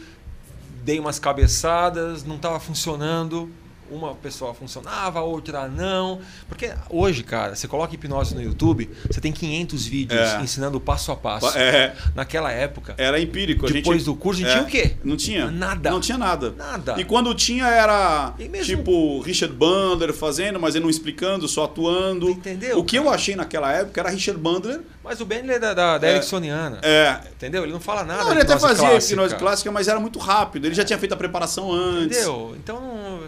[0.82, 3.50] dei umas cabeçadas, não estava funcionando.
[3.90, 6.20] Uma pessoa funcionava, a outra não.
[6.48, 10.40] Porque hoje, cara, você coloca hipnose no YouTube, você tem 500 vídeos É.
[10.40, 11.56] ensinando passo a passo.
[11.56, 11.94] É.
[12.14, 13.66] Naquela época, Era empírico.
[13.66, 14.04] Depois gente...
[14.06, 14.54] do curso, a gente É.
[14.64, 14.96] tinha o quê?
[15.04, 15.50] Não tinha.
[15.50, 15.90] Nada.
[15.90, 16.54] Não tinha nada.
[16.56, 16.94] Nada.
[17.00, 22.30] E quando tinha era mesmo- tipo Richard Bandler fazendo, mas ele não explicando, só atuando.
[22.30, 24.80] Entendeu, O que eu achei naquela época era Richard Bandler.
[25.02, 26.10] Mas o Bentley é da, da, da É.
[26.14, 26.80] Ericksoniana.
[26.82, 27.20] É.
[27.32, 27.62] Entendeu?
[27.62, 28.24] Ele não fala nada.
[28.24, 29.12] Não, ele até fazia clássica.
[29.14, 30.64] hipnose clássica, mas era muito rápido.
[30.66, 32.16] Ele já tinha feito a preparação antes.
[32.18, 32.56] Entendeu?
[32.58, 33.20] Então não,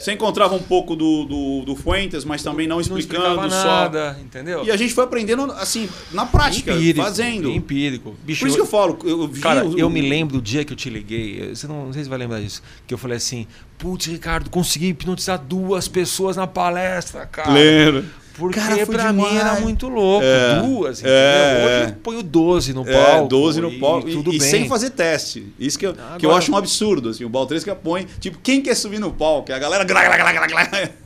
[0.00, 3.64] Você encontrava um pouco do, do, do Fuentes, mas também não não explicando explicava só.
[3.66, 4.64] nada, entendeu?
[4.64, 7.50] E a gente foi aprendendo assim, na prática, empírico, fazendo.
[7.50, 8.16] Empírico.
[8.24, 10.64] Bicho, Por isso que eu falo, eu vi Cara, o- eu me lembro do dia
[10.64, 13.18] que eu te liguei, você não, não sei se vai lembrar disso, que eu falei
[13.18, 17.52] assim, putz, Ricardo, consegui hipnotizar duas pessoas na palestra, cara.
[17.52, 18.04] Lembro.
[18.40, 19.36] Porque Cara, pra mim demais.
[19.40, 21.86] era muito louco, É, duas, é, Hoje é.
[21.90, 23.28] eu ponho 12 no É, palco.
[23.28, 24.48] 12 no palco E, e, tudo e bem.
[24.48, 25.52] sem fazer teste.
[25.58, 27.10] Isso que eu, que eu Agora- acho um absurdo.
[27.10, 29.52] Assim, o Baltresca põe, tipo, quem quer subir no palco?
[29.52, 29.84] É a galera.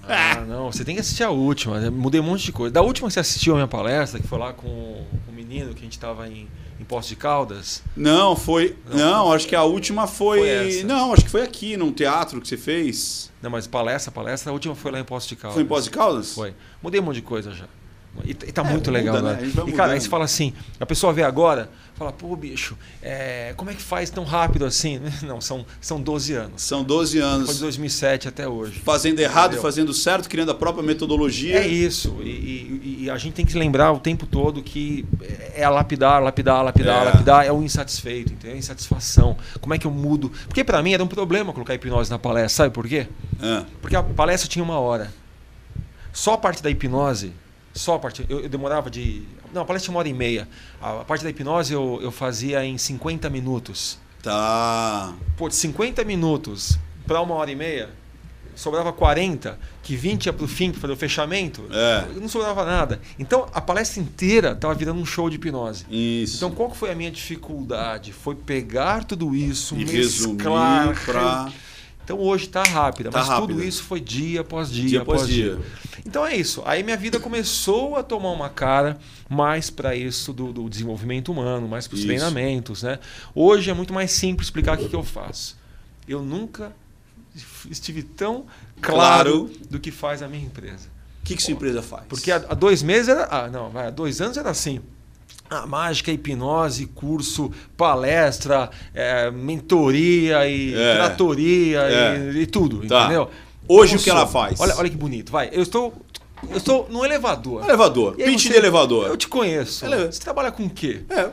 [0.09, 1.81] Ah, não, você tem que assistir a última.
[1.81, 1.91] né?
[1.91, 2.73] Mudei um monte de coisa.
[2.73, 5.81] Da última que você assistiu a minha palestra, que foi lá com o menino que
[5.81, 6.47] a gente tava em,
[6.79, 7.83] em Poços de Caldas.
[7.97, 8.77] Não, foi.
[8.93, 10.39] Não, acho que a última foi.
[10.41, 13.31] Foi não, acho que foi aqui, num teatro que você fez.
[13.45, 15.53] Não, mas palestra, palestra, a última foi lá em Poços de Caldas.
[15.53, 16.33] Foi em Pós de Caldas?
[16.33, 16.55] Foi.
[16.83, 17.67] Mudei um monte de coisa já.
[18.25, 19.33] E, e tá É, muito muda, legal, né?
[19.41, 19.53] né?
[19.67, 23.71] E cara, aí você fala assim, a pessoa vê agora, fala, pô, bicho, é, como
[23.71, 25.01] é que faz tão rápido assim?
[25.23, 26.63] Não, são, são 12 anos.
[26.63, 27.59] São 12 Foi de anos.
[27.59, 28.79] 2007 até hoje.
[28.85, 29.63] Fazendo errado, Entendeu?
[29.63, 31.57] fazendo certo, criando a própria metodologia.
[31.59, 32.17] É isso.
[32.23, 35.05] E, e- a gente tem que lembrar o tempo todo que
[35.55, 37.05] é a lapidar, lapidar, lapidar, É.
[37.07, 38.55] lapidar, é o insatisfeito, entendeu?
[38.57, 39.37] A insatisfação.
[39.61, 40.31] Como é que eu mudo?
[40.47, 43.07] Porque pra mim era um problema colocar hipnose na palestra, sabe por quê?
[43.43, 45.13] Ah, Porque a palestra tinha uma hora.
[46.13, 47.33] Só a parte da hipnose,
[47.75, 48.25] só a parte.
[48.29, 49.23] Eu, eu demorava de.
[49.53, 50.49] Não, a palestra tinha uma hora e meia.
[50.81, 53.99] A, a parte da hipnose eu, eu fazia em 50 minutos.
[54.23, 55.13] tá.
[55.37, 57.91] Pô, de 50 minutos para uma hora e meia,
[58.55, 61.65] sobrava 40, que 20 ia pro fim para fazer o fechamento.
[61.71, 62.07] É.
[62.19, 63.01] Não sobrava nada.
[63.19, 65.85] Então a palestra inteira estava virando um show de hipnose.
[65.91, 66.37] Isso.
[66.37, 68.13] Então qual que foi a minha dificuldade?
[68.13, 70.87] Foi pegar tudo isso, e mesclar.
[70.89, 71.53] resumir pra.
[72.05, 75.57] Então hoje está rápida, Tá mas tudo isso foi dia após dia, Dia após dia.
[75.57, 75.65] dia.
[76.05, 76.63] Então é isso.
[76.67, 81.67] Aí minha vida começou a tomar uma cara mais para isso do, do desenvolvimento humano,
[81.67, 82.99] mais para os treinamentos, né?
[83.35, 85.57] Hoje é muito mais simples explicar o que, que eu faço.
[86.07, 86.73] Eu nunca
[87.71, 88.45] estive tão
[88.81, 89.51] claro, Claro.
[89.71, 90.89] do que faz a minha empresa.
[91.23, 92.05] O que, que sua empresa faz?
[92.07, 93.27] Porque há, há dois meses era.
[93.31, 94.81] Ah, não, há dois anos era assim.
[95.63, 100.95] A mágica, hipnose, curso, palestra, é, mentoria e É.
[100.97, 102.33] tratoria É.
[102.35, 103.05] e, e tudo, Tá.
[103.05, 103.31] entendeu?
[103.69, 104.61] Hoje Eu o que ela faz?
[104.61, 105.49] Olha, olha que bonito, vai.
[105.53, 105.95] Eu estou,
[106.51, 107.65] eu estou no elevador.
[107.65, 108.15] Elevador.
[108.19, 109.07] E Pitch você- de elevador.
[109.07, 109.87] Eu te conheço.
[109.87, 111.01] Ele- Você trabalha com o quê?
[111.09, 111.31] É,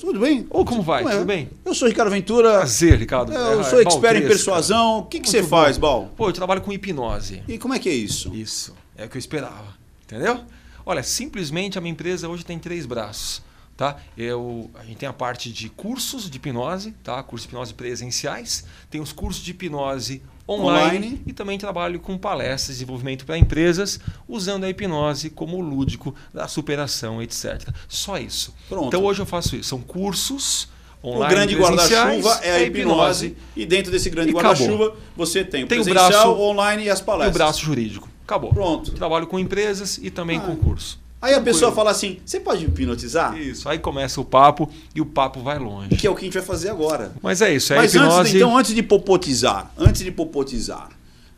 [0.00, 0.46] tudo bem?
[0.50, 1.02] Ou como vai?
[1.04, 1.50] Ué, Tudo bem?
[1.64, 2.50] Eu sou Ricardo Ventura.
[2.58, 3.32] Prazer, Ricardo.
[3.32, 4.98] Eu É, sou expert em persuasão.
[5.00, 6.02] O que, que você Muito faz, bom.
[6.02, 6.10] Bal?
[6.16, 7.42] Pô, eu trabalho com hipnose.
[7.48, 8.32] E como é que é isso?
[8.34, 9.74] Isso, é o que eu esperava.
[10.04, 10.40] Entendeu?
[10.86, 13.40] Olha, simplesmente a minha empresa hoje tem três braços.
[13.76, 13.96] Tá?
[14.16, 17.22] Eu, a gente tem a parte de cursos de hipnose, tá?
[17.22, 21.22] cursos de hipnose presenciais, tem os cursos de hipnose online, Online.
[21.26, 27.22] e também trabalho com palestras, desenvolvimento para empresas, usando a hipnose como lúdico da superação,
[27.22, 27.68] etc.
[27.88, 28.54] Só isso.
[28.68, 28.88] Pronto.
[28.88, 29.70] Então hoje eu faço isso.
[29.70, 30.68] São cursos
[31.02, 31.34] O online.
[31.34, 33.36] grande presenciais, guarda-chuva é a hipnose.
[33.56, 36.98] E dentro desse grande guarda-chuva você tem o Tem o presencial, braço- online e as
[36.98, 37.34] E o palestras.
[37.36, 38.08] braço jurídico.
[38.24, 38.50] Acabou.
[38.52, 38.92] Pronto.
[38.92, 40.42] Trabalho com empresas e também Ah.
[40.42, 41.00] com curso.
[41.22, 43.38] Aí a pessoa fala assim: você pode hipnotizar?
[43.38, 45.96] Isso, aí começa o papo e o papo vai longe.
[45.96, 47.12] Que é o que a gente vai fazer agora.
[47.22, 48.18] Mas é isso, é Mas hipnose.
[48.18, 50.88] antes, de- então, antes de popotizar, antes de popotizar,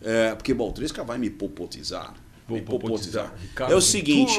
[0.03, 2.15] é, porque Baltresca vai me popotizar.
[2.49, 3.25] Vou me popotizar.
[3.27, 3.33] popotizar.
[3.51, 4.33] Ricardo É o seguinte.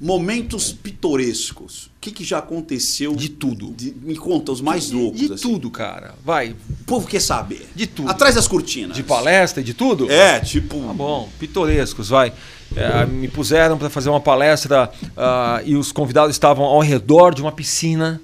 [0.00, 1.86] Momentos pitorescos.
[1.86, 3.14] O que, que já aconteceu?
[3.14, 3.72] De tudo.
[3.72, 5.20] De- me conta os mais loucos.
[5.20, 5.42] De assim.
[5.42, 6.14] tudo, cara.
[6.24, 6.50] Vai.
[6.50, 7.68] O povo quer saber.
[7.74, 8.10] De tudo.
[8.10, 8.96] Atrás das cortinas.
[8.96, 10.10] De palestra e de tudo?
[10.10, 10.78] É, tipo.
[10.80, 12.32] Tá bom, pitorescos, vai.
[12.76, 17.40] É, me puseram para fazer uma palestra ah, e os convidados estavam ao redor de
[17.40, 18.20] uma piscina.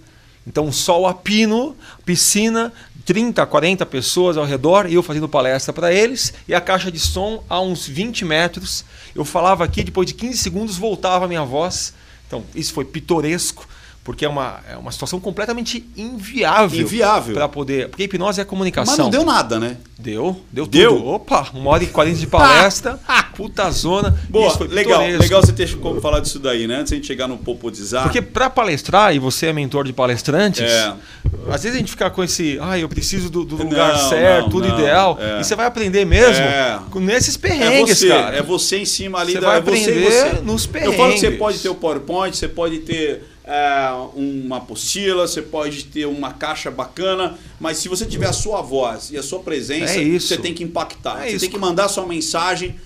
[0.46, 2.72] Então, sol a pino, piscina,
[3.10, 7.42] 30, 40 pessoas ao redor, eu fazendo palestra para eles, e a caixa de som
[7.50, 8.84] a uns 20 metros.
[9.16, 11.92] Eu falava aqui, depois de 15 segundos voltava a minha voz.
[12.28, 13.66] Então, isso foi pitoresco,
[14.02, 16.80] porque é uma, é uma situação completamente inviável.
[16.80, 17.34] Inviável.
[17.34, 17.88] Para poder.
[17.88, 18.92] Porque a hipnose é comunicação.
[18.96, 19.76] Mas não deu nada, né?
[19.98, 20.94] Deu, deu, Deu?
[20.96, 21.06] tudo.
[21.08, 22.98] Opa, uma hora e quarenta de palestra,
[23.36, 24.18] puta zona.
[24.30, 25.22] Boa, Isso foi legal, pitoresco.
[25.22, 26.76] legal você ter como falar disso daí, né?
[26.76, 28.04] Antes de a gente chegar no popotizar.
[28.04, 30.94] Porque para palestrar, e você é mentor de palestrantes, É.
[31.50, 34.42] às vezes a gente fica com esse, ah, eu preciso do, do lugar Não, certo,
[34.44, 35.18] não, tudo não, ideal.
[35.20, 35.40] é.
[35.40, 36.80] E você vai aprender mesmo É.
[36.94, 38.36] nesses É perrengues, você, cara.
[38.38, 40.40] é você em cima ali Você da vai é você, aprender você.
[40.42, 41.38] nos Eu falo que você perrengues.
[41.38, 43.20] pode ter o PowerPoint, você pode ter é,
[44.14, 49.10] uma apostila, você pode ter uma caixa bacana, mas se você tiver a sua voz
[49.10, 50.28] e a sua presença, É isso.
[50.28, 51.18] você tem que impactar.
[51.24, 51.40] É você isso.
[51.40, 52.76] tem que mandar sua mensagem,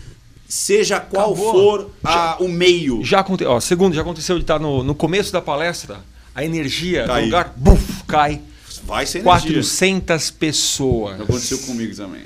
[0.48, 1.52] seja qual Acabou.
[1.52, 3.02] for a- o meio.
[3.04, 6.00] Já aconteceu, segundo, já aconteceu de estar no, no começo da palestra,
[6.34, 7.20] a energia Cai.
[7.20, 8.40] do lugar, buf, cai.
[8.84, 9.40] Vai ser energia.
[9.52, 11.20] 400 pessoas.
[11.20, 12.22] Aconteceu comigo também.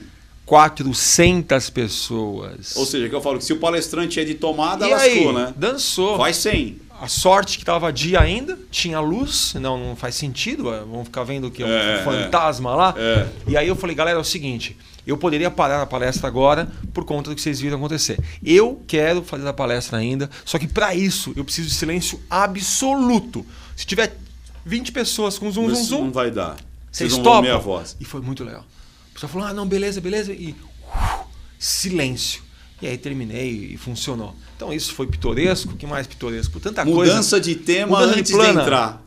[0.46, 2.74] 400 pessoas.
[2.76, 5.32] Ou seja, que eu falo que se o palestrante é de tomada, e lascou, aí,
[5.34, 5.54] né?
[5.56, 6.16] dançou.
[6.16, 6.80] Vai 100.
[7.00, 11.22] A sorte que tava dia ainda, tinha luz, não, não faz sentido, é, vamos ficar
[11.22, 12.94] vendo que é um É, fantasma lá.
[12.96, 13.28] É.
[13.46, 17.04] E aí eu falei, galera, é o seguinte, eu poderia parar a palestra agora por
[17.04, 18.18] conta do que vocês viram acontecer.
[18.44, 23.46] Eu quero fazer a palestra ainda, só que para isso eu preciso de silêncio absoluto.
[23.76, 24.16] Se tiver
[24.64, 26.56] 20 pessoas com zoom, zoom, zoom, não vai dar.
[26.90, 27.42] vocês Vocês não topam?
[27.42, 27.96] vão ouvir a voz.
[28.00, 28.64] E foi muito legal.
[29.10, 30.32] O pessoal falou, ah, não, beleza, beleza.
[30.32, 30.54] E
[30.94, 31.24] uh,
[31.58, 32.42] silêncio.
[32.80, 34.34] E aí terminei e funcionou.
[34.56, 35.72] Então isso foi pitoresco.
[35.72, 36.60] O que mais pitoresco?
[36.60, 37.12] Tanta coisa.
[37.12, 38.52] Mudança de tema Mudança de antes plana.
[38.54, 39.02] de entrar.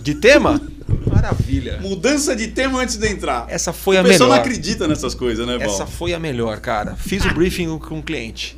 [0.00, 0.60] De tema?
[1.06, 1.78] Maravilha.
[1.80, 3.46] Mudança de tema antes de entrar.
[3.48, 4.36] Essa foi o a pessoal melhor.
[4.36, 5.66] não acredita nessas coisas, né, Val?
[5.66, 6.94] Essa foi a melhor, cara.
[6.96, 8.56] Fiz o briefing com o cliente.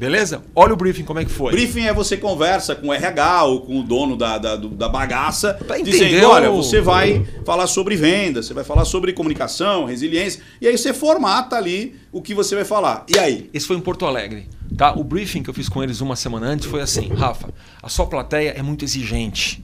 [0.00, 0.42] Beleza?
[0.56, 1.52] Olha o briefing como é que foi.
[1.52, 5.52] Briefing é você conversa com o RH ou com o dono da, da, da bagaça,
[5.66, 10.40] Pra dizendo, o- olha, você vai falar sobre venda, você vai falar sobre comunicação, resiliência,
[10.58, 13.04] e aí você formata ali o que você vai falar.
[13.14, 13.50] E aí?
[13.52, 14.48] Esse foi em Porto Alegre.
[14.74, 14.94] Tá?
[14.94, 18.06] O briefing que eu fiz com eles uma semana antes foi assim: Rafa, a sua
[18.06, 19.62] plateia é muito exigente.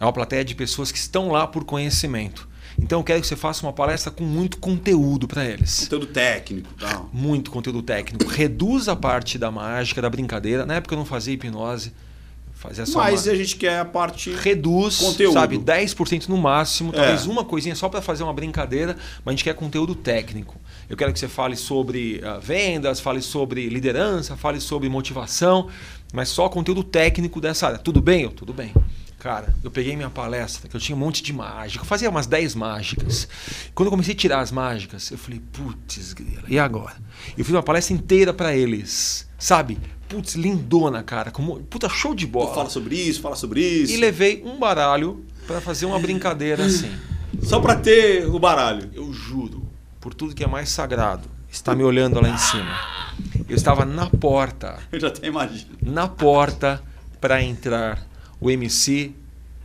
[0.00, 2.48] É uma plateia de pessoas que estão lá por conhecimento.
[2.80, 5.80] Então eu quero que você faça uma palestra com muito conteúdo para eles.
[5.80, 7.10] Conteúdo técnico tal.
[7.12, 8.24] Muito conteúdo técnico.
[8.30, 10.64] Reduz a parte da mágica, da brincadeira.
[10.64, 11.92] Na época eu não fazia hipnose.
[12.54, 13.32] Fazia só Mas uma...
[13.32, 14.32] a gente quer a parte...
[14.32, 15.32] reduz, Conteúdo.
[15.32, 17.28] sabe, 10% no máximo, talvez É.
[17.30, 20.56] uma coisinha só para fazer uma brincadeira, mas a gente quer conteúdo técnico.
[20.90, 25.68] Eu quero que você fale sobre ah, vendas, fale sobre liderança, fale sobre motivação,
[26.12, 27.78] mas só conteúdo técnico dessa área.
[27.78, 28.22] Tudo bem?
[28.22, 28.74] Eu, tudo bem.
[29.18, 32.26] Cara, eu peguei minha palestra, que eu tinha um monte de mágica, eu fazia umas
[32.28, 33.26] 10 mágicas.
[33.74, 36.14] Quando eu comecei a tirar as mágicas, eu falei, putz,
[36.46, 36.94] e agora?
[37.36, 39.76] Eu fiz uma palestra inteira para eles, sabe?
[40.08, 42.54] Putz, lindona, cara, como puta show de bola.
[42.54, 43.92] Fala sobre isso, fala sobre isso.
[43.92, 46.90] E levei um baralho para fazer uma brincadeira assim.
[47.42, 48.88] Só pra ter o baralho.
[48.94, 49.68] Eu juro,
[50.00, 52.78] por tudo que é mais sagrado, está me olhando lá em cima.
[53.48, 55.76] Eu estava na porta, Eu já até imagino.
[55.82, 56.80] na porta
[57.20, 58.06] para entrar.
[58.40, 59.12] O MC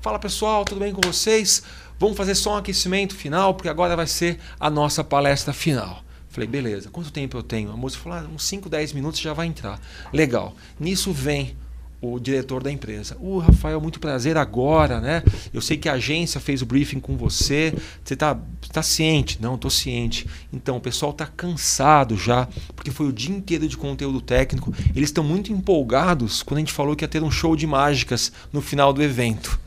[0.01, 1.61] fala pessoal, tudo bem com vocês?
[1.99, 6.03] Vamos fazer só um aquecimento final, porque agora vai ser a nossa palestra final.
[6.27, 7.71] Falei, beleza, quanto tempo eu tenho?
[7.71, 9.79] A moça falou, ah, uns 5, 10 minutos já vai entrar.
[10.11, 10.55] Legal.
[10.79, 11.55] Nisso vem
[12.03, 13.15] o diretor da empresa.
[13.19, 15.23] O Rafael, muito prazer agora, né?
[15.53, 17.73] Eu sei que a agência fez o briefing com você.
[18.03, 18.37] Você tá,
[18.71, 19.37] tá ciente?
[19.41, 20.27] Não, tô ciente.
[20.51, 24.73] Então, o pessoal tá cansado já, porque foi o dia inteiro de conteúdo técnico.
[24.93, 28.31] Eles estão muito empolgados quando a gente falou que ia ter um show de mágicas
[28.51, 29.59] no final do evento.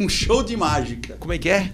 [0.00, 1.16] Um show de mágica.
[1.18, 1.72] Como é que é?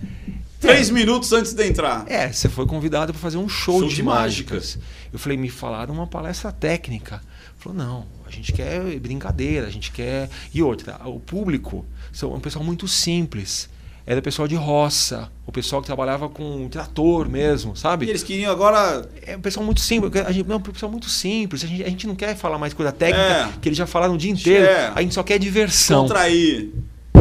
[0.61, 2.05] Três minutos antes de entrar.
[2.09, 4.79] É, você foi convidado para fazer um show, Show de, de mágicas.
[5.13, 7.21] Eu falei, me falaram uma palestra técnica.
[7.65, 10.29] Falou, não, a gente quer brincadeira, a gente quer.
[10.53, 13.71] E outra, o público são um pessoal muito simples.
[14.07, 18.07] Era o pessoal de roça, o pessoal que trabalhava com trator mesmo, E sabe?
[18.07, 19.09] eles queriam agora.
[19.27, 20.15] É um pessoal muito simples.
[20.27, 21.65] A gente, não, um pessoal muito simples.
[21.65, 23.49] A gente, a gente não quer falar mais coisa técnica, É.
[23.63, 24.67] que eles já falaram o dia inteiro.
[24.67, 24.93] É.
[24.95, 26.03] A gente só quer diversão.
[26.03, 26.71] contrair.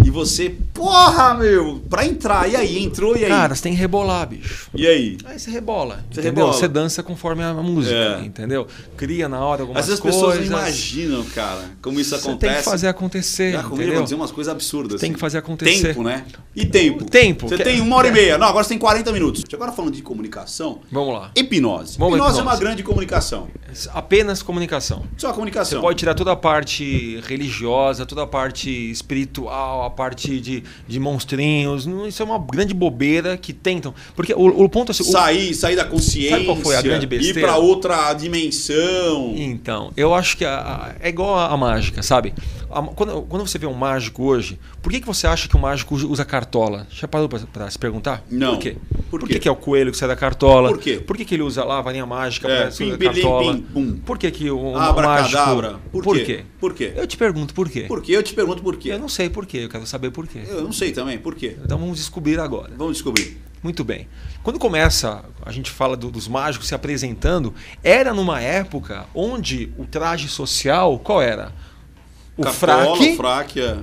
[0.03, 2.49] E você, porra, meu, pra entrar.
[2.49, 3.29] E aí, entrou e aí?
[3.31, 4.69] Cara, você tem que rebolar, bicho.
[4.73, 5.17] E aí?
[5.25, 6.43] Aí você rebola, Você entendeu?
[6.45, 6.53] rebola.
[6.53, 8.25] Você dança conforme a música, É.
[8.25, 8.67] entendeu?
[8.97, 10.19] Cria na hora algumas Às vezes as coisas.
[10.21, 12.53] pessoas não imaginam, cara, como isso Você acontece.
[12.53, 13.95] tem que fazer acontecer, Já comigo, eu entendeu?
[13.95, 14.99] vou dizer umas coisas absurdas.
[14.99, 15.13] Tem assim.
[15.13, 15.87] que fazer acontecer.
[15.89, 16.25] Tempo, né?
[16.55, 17.05] E tempo.
[17.05, 17.47] Tempo.
[17.47, 18.37] Você Que- tem uma hora e meia.
[18.37, 19.43] Não, agora você tem 40 minutos.
[19.53, 21.31] Agora falando de comunicação, Vamos lá.
[21.35, 21.97] hipnose.
[21.97, 22.59] Vamos hipnose, à é uma hipnose.
[22.61, 23.47] grande comunicação.
[23.93, 25.03] Apenas comunicação.
[25.17, 25.79] Só comunicação.
[25.79, 30.99] Você pode tirar toda a parte religiosa, toda a parte espiritual, a parte de, de
[30.99, 31.87] monstrinhos.
[32.07, 33.93] Isso é uma grande bobeira que tentam.
[34.15, 36.31] Porque o, o ponto é assim, o- Sair, sair da consciência.
[36.31, 37.41] Sabe qual foi a grande Ir besteira?
[37.47, 39.33] pra outra dimensão.
[39.37, 42.33] Então, eu acho que a- a- é igual a, a mágica, sabe?
[42.95, 45.95] Quando, quando você vê um mágico hoje, por que, que você acha que o mágico
[45.95, 46.87] usa- cartola?
[46.89, 48.23] Já parou pra se perguntar?
[48.29, 48.53] Não.
[48.55, 48.77] Por quê?
[49.09, 49.39] Por Por, quê?
[49.39, 50.69] que, é o coelho que sai da cartola?
[50.69, 50.99] Por quê?
[50.99, 53.53] Por que, que ele usa lá a varinha mágica É, pra sair da cartola?
[53.53, 53.97] pim, pum.
[54.05, 55.79] Por que, que o, o mágico...
[55.91, 56.23] Por, por quê?
[56.25, 56.43] quê?
[56.59, 56.93] Por quê?
[56.95, 57.81] Eu te pergunto por quê.
[57.87, 58.13] Por quê?
[58.13, 58.89] Eu te pergunto por quê.
[58.91, 60.41] Eu não sei por quê, eu quero saber por quê.
[60.47, 61.17] Eu não sei também.
[61.19, 61.55] Por quê?
[61.63, 62.71] Então vamos descobrir agora.
[62.77, 63.37] Vamos descobrir.
[63.61, 64.09] Muito bem.
[64.41, 69.85] Quando começa, a gente fala do- dos mágicos se apresentando, era numa época onde o
[69.85, 71.53] traje social, qual era?
[72.37, 73.77] O fraque, fraque, é.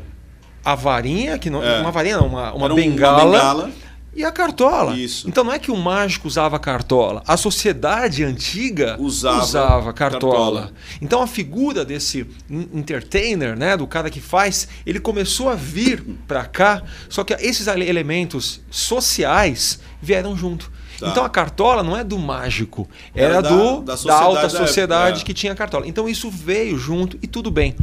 [0.64, 1.80] a varinha, que não, É.
[1.80, 3.70] uma varinha não, uma, uma Era um- bengala, bengala.
[4.14, 4.96] e a cartola.
[4.96, 5.28] Isso.
[5.28, 7.22] Então não é que o mágico usava cartola.
[7.28, 9.92] A sociedade antiga Usava cartola.
[9.92, 10.72] cartola.
[11.00, 16.02] Então a figura desse en- entertainer, né, do cara que faz, ele começou a vir
[16.26, 20.70] para cá, só que esses elementos sociais vieram junto.
[21.00, 21.08] Tá.
[21.08, 25.22] Então a cartola não é do mágico, Era era, da- do da da, alta sociedade
[25.22, 25.24] é.
[25.24, 25.86] que tinha cartola.
[25.88, 27.74] Então isso veio junto e tudo bem.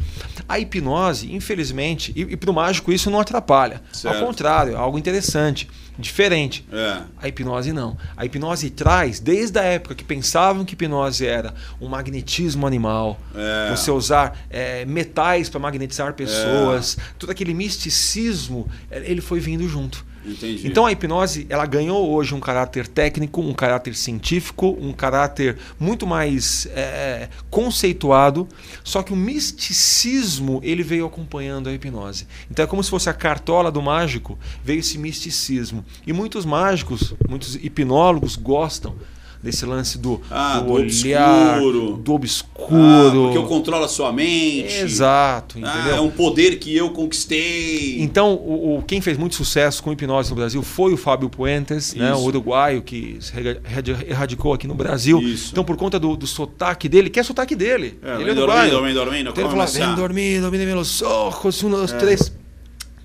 [0.47, 3.81] A hipnose, infelizmente, e, e para o mágico isso não atrapalha.
[3.91, 4.15] Certo.
[4.19, 5.67] Ao contrário, é algo interessante,
[5.97, 6.63] diferente.
[6.71, 7.01] É.
[7.19, 7.97] A hipnose não.
[8.15, 13.75] A hipnose traz, desde a época que pensavam que hipnose era um magnetismo animal, É.
[13.75, 20.05] você usar é, metais para magnetizar pessoas, todo aquele misticismo, é, ele foi vindo junto.
[20.27, 20.67] Entendi.
[20.67, 26.05] Então a hipnose ela ganhou hoje um caráter técnico, um caráter científico, um caráter muito
[26.05, 28.47] mais é, conceituado.
[28.83, 32.27] Só que o misticismo ele veio acompanhando a hipnose.
[32.51, 35.85] Então é como se fosse a cartola do mágico veio esse misticismo.
[36.05, 38.95] E muitos mágicos, muitos hipnólogos gostam
[39.41, 41.97] desse lance do, Ah, do olhar, obscuro.
[41.97, 43.21] do Ah, obscuro.
[43.23, 44.73] porque eu controlo a sua mente.
[44.81, 45.95] Exato, Ah, entendeu?
[45.97, 48.01] é um poder que eu conquistei.
[48.01, 51.93] Então, o, o- quem fez muito sucesso com hipnose no Brasil foi o Fábio Puentes,
[51.93, 55.19] né, o uruguaio que se erra- erradi- erradicou aqui no Brasil.
[55.21, 55.49] Isso.
[55.51, 57.97] Então, por conta do, do sotaque dele, que é sotaque dele.
[58.03, 58.71] É, ele é uruguaio.
[58.71, 59.85] dormindo, vem dormindo, Então ele fala, começar?
[59.87, 61.97] vem dormindo, vem meus ojos, um, dois, É.
[61.97, 62.31] três.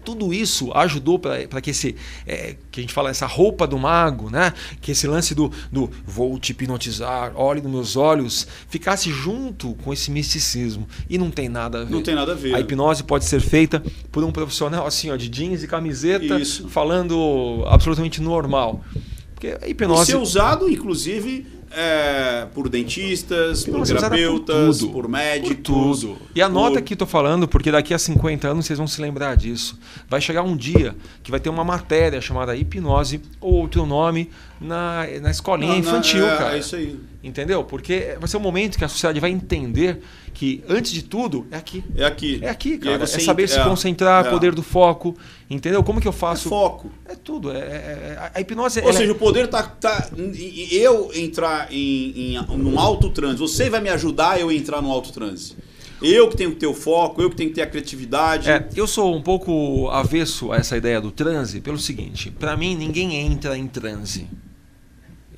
[0.05, 1.95] Tudo isso ajudou para que esse,
[2.27, 4.53] é, que a gente fala, essa roupa do mago, né?
[4.81, 9.93] Que esse lance do, do vou te hipnotizar, olhe nos meus olhos, ficasse junto com
[9.93, 10.89] esse misticismo.
[11.09, 11.91] E não tem nada a ver.
[11.91, 12.55] Não tem nada a ver.
[12.55, 16.69] A hipnose pode ser feita por um profissional assim, ó, de jeans e camiseta, Isso.
[16.69, 18.85] falando absolutamente normal.
[19.35, 20.13] Porque a E hipnose.
[20.13, 25.57] ser usado, inclusive, é, por dentistas, por terapeutas, tudo, por médicos.
[25.57, 26.17] por tudo.
[26.35, 29.37] E anota por- que estou falando, porque daqui a 50 anos vocês vão se lembrar
[29.37, 29.79] disso.
[30.09, 34.31] Vai chegar um dia que vai ter uma matéria chamada hipnose ou outro nome
[34.63, 36.57] na, na escolinha Não, não, infantil, é, cara.
[36.57, 36.99] É isso aí.
[37.23, 37.63] Entendeu?
[37.63, 40.01] Porque vai ser um momento que a sociedade vai entender
[40.35, 41.85] que, antes de tudo, é aqui.
[41.97, 42.39] É aqui.
[42.43, 43.05] É aqui, cara.
[43.05, 44.31] É saber se é, concentrar, é.
[44.31, 45.17] poder do foco.
[45.49, 45.83] Entendeu?
[45.85, 46.49] Como que eu É faço?
[46.49, 46.91] foco.
[47.07, 47.53] É tudo.
[47.53, 50.11] É, é- é- a hipnose Ou é- seja, o poder tá, tá.
[50.71, 54.91] Eu entrar em, em num alto transe, você vai me ajudar a eu entrar no
[54.91, 55.55] alto transe.
[56.03, 58.51] Eu que tenho que ter o foco, eu que tenho que ter a criatividade.
[58.51, 62.75] É, eu sou um pouco avesso a essa ideia do transe pelo seguinte: para mim,
[62.75, 64.27] ninguém entra em transe.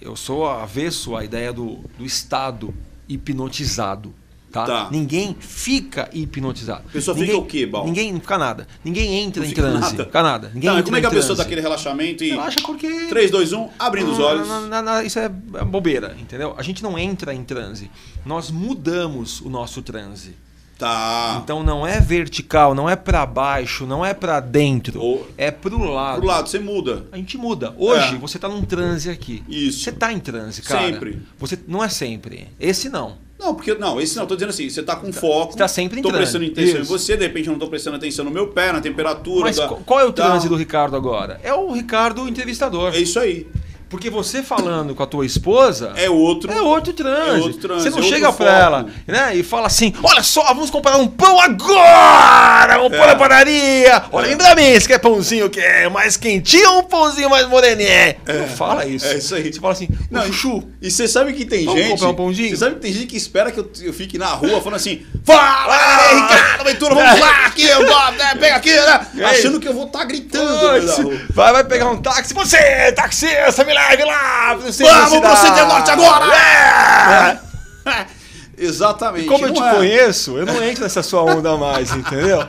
[0.05, 2.74] Eu sou avesso à ideia do, do estado
[3.09, 4.14] hipnotizado.
[4.52, 4.66] Tá?
[4.66, 4.88] Tá.
[4.92, 6.84] Ninguém fica hipnotizado.
[6.88, 7.84] A pessoa ninguém, fica o quê, Bal?
[7.86, 8.68] Ninguém não fica nada.
[8.84, 9.80] Ninguém entra Não em transe.
[9.80, 10.05] nada?
[10.05, 10.50] Fica nada.
[10.55, 11.38] Ninguém Tá, entra como é que a pessoa transe.
[11.38, 12.30] dá aquele relaxamento e.
[12.30, 14.46] Relaxa porque 3, 2, 1, abrindo os não, olhos.
[14.46, 16.55] não, não, isso é bobeira, entendeu?
[16.57, 17.90] A gente não entra em transe.
[18.24, 20.36] Nós mudamos o nosso transe.
[20.79, 21.41] Tá.
[21.43, 25.79] Então não é vertical, não é para baixo, não é para dentro, Ou- é pro
[25.85, 26.18] lado.
[26.18, 27.05] Pro lado, você muda.
[27.12, 27.72] A gente muda.
[27.79, 28.18] Hoje É.
[28.18, 29.43] você tá num transe aqui.
[29.49, 29.81] Isso.
[29.85, 30.87] Você tá em transe, cara.
[30.87, 31.22] Sempre.
[31.39, 32.49] Você não é sempre.
[32.59, 33.22] Esse não.
[33.39, 33.75] Não, porque.
[33.75, 35.53] Não, esse não, tô dizendo assim, você tá com foco.
[35.53, 36.22] você tá sempre em Tô transe.
[36.22, 36.91] prestando atenção em Isso.
[36.91, 39.43] você, de repente eu não tô prestando atenção no meu pé, na temperatura.
[39.43, 41.39] Mas da- qu- qual é o da- transe do Ricardo agora?
[41.43, 42.95] É o Ricardo entrevistador.
[42.95, 43.47] É isso aí.
[43.95, 46.51] Porque você falando com a tua esposa É outro.
[46.51, 47.28] É outro transe.
[47.30, 48.51] É outro transe, Você não é chega pra foco.
[48.51, 52.76] ela né, e fala assim: olha só, vamos comprar um pão agora!
[52.76, 54.03] Vamos pôr na padaria!
[54.11, 54.28] Olha, É.
[54.30, 58.16] vem pra mim, você quer pãozinho que é mais quentinho ou um pãozinho mais moreninho?
[58.26, 59.07] Não fala isso.
[59.07, 59.53] é isso aí.
[59.53, 60.64] Você fala assim: Não, chuchu.
[60.82, 61.90] E você sabe que tem Vamos gente.
[61.92, 62.51] comprar um pãozinho?
[62.51, 65.07] Você sabe que tem gente que espera que eu, eu fique na rua falando assim:
[65.24, 69.07] Fala, aí, Ricardo Ventura, vamos lá, aqui, eu vou, né, pega aqui, né?
[69.24, 71.14] Achando que eu vou estar gritando da rua.
[71.30, 72.34] Vai, vai pegar um táxi.
[72.34, 74.55] Você, taxista, me leve lá!
[74.55, 75.37] Vamos pro.
[75.37, 76.35] Centro Norte agora!
[76.35, 78.07] É!
[78.57, 79.26] Exatamente.
[79.26, 79.74] Como eu te é?
[79.74, 82.47] conheço, eu não entro nessa sua onda mais, entendeu?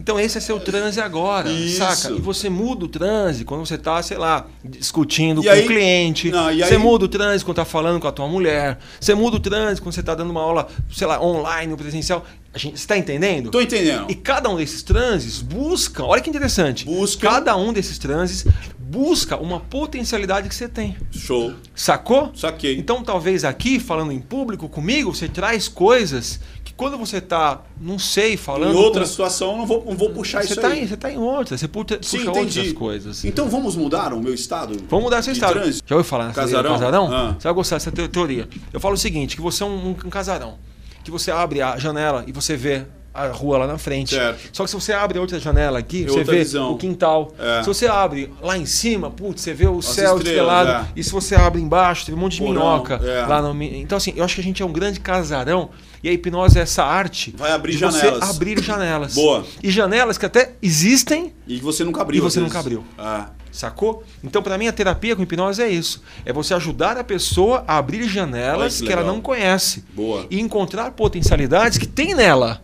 [0.00, 1.78] Então esse é seu transe agora, Isso.
[1.78, 2.14] saca?
[2.14, 5.66] E você muda o transe quando você tá, sei lá, discutindo E com aí- o
[5.66, 6.30] cliente.
[6.30, 8.78] Não, e você aí- muda o transe quando tá falando com a tua mulher.
[9.00, 12.22] Você muda o transe quando você tá dando uma aula, sei lá, online ou presencial.
[12.52, 13.50] A gente, você tá entendendo?
[13.50, 14.04] Tô entendendo.
[14.10, 16.84] E cada um desses transes busca, olha que interessante.
[16.84, 17.26] Busca.
[17.30, 18.44] Cada um desses transes
[18.94, 20.96] busca uma potencialidade que você tem.
[21.10, 21.52] Show.
[21.74, 22.30] Sacou?
[22.36, 22.78] Saquei.
[22.78, 27.98] Então, talvez aqui, falando em público comigo, você traz coisas que quando você tá, não
[27.98, 28.72] sei, falando.
[28.72, 30.84] em outra com- situação, eu não vou, não vou puxar você isso tá, aí.
[30.84, 32.58] em, você tá em outra, você puxa, Sim, puxa entendi.
[32.60, 33.24] outras coisas.
[33.24, 34.76] Então vamos mudar o meu estado?
[34.88, 35.60] Vamos mudar de história.
[35.60, 35.84] trânsito?
[35.88, 36.70] Já ouviu falar nessa Casarão?
[36.72, 37.12] casarão?
[37.12, 37.34] Ah.
[37.38, 38.48] Você vai gostar dessa teo- teoria.
[38.72, 40.54] Eu falo o seguinte, que você é um, um casarão.
[41.02, 42.84] Que você abre a janela e você vê
[43.14, 44.14] a rua lá na frente.
[44.16, 44.50] Certo.
[44.52, 46.72] Só que se você abre outra janela aqui, É você vê visão.
[46.72, 47.32] o quintal.
[47.38, 47.60] É.
[47.62, 50.70] Se você abre lá em cima, putz, você vê o céu estrelas, estrelado.
[50.70, 50.86] é.
[50.96, 53.24] E se você abre embaixo, tem um monte de Porão, minhoca é.
[53.26, 53.62] lá no.
[53.62, 55.70] Então, assim, eu acho que a gente é um grande casarão
[56.02, 58.18] E a hipnose é essa arte Vai abrir de janelas.
[58.18, 59.14] você abrir janelas.
[59.16, 59.44] Boa.
[59.62, 62.18] E janelas que até existem, E você nunca abriu.
[62.18, 62.84] E você nunca abriu.
[62.98, 64.02] Ah, sacou?
[64.24, 66.02] Então, para mim, a terapia com hipnose é isso.
[66.26, 69.84] É você ajudar a pessoa a abrir janelas Olha que que ela não conhece.
[69.94, 70.26] boa.
[70.28, 72.60] E encontrar potencialidades que tem nela.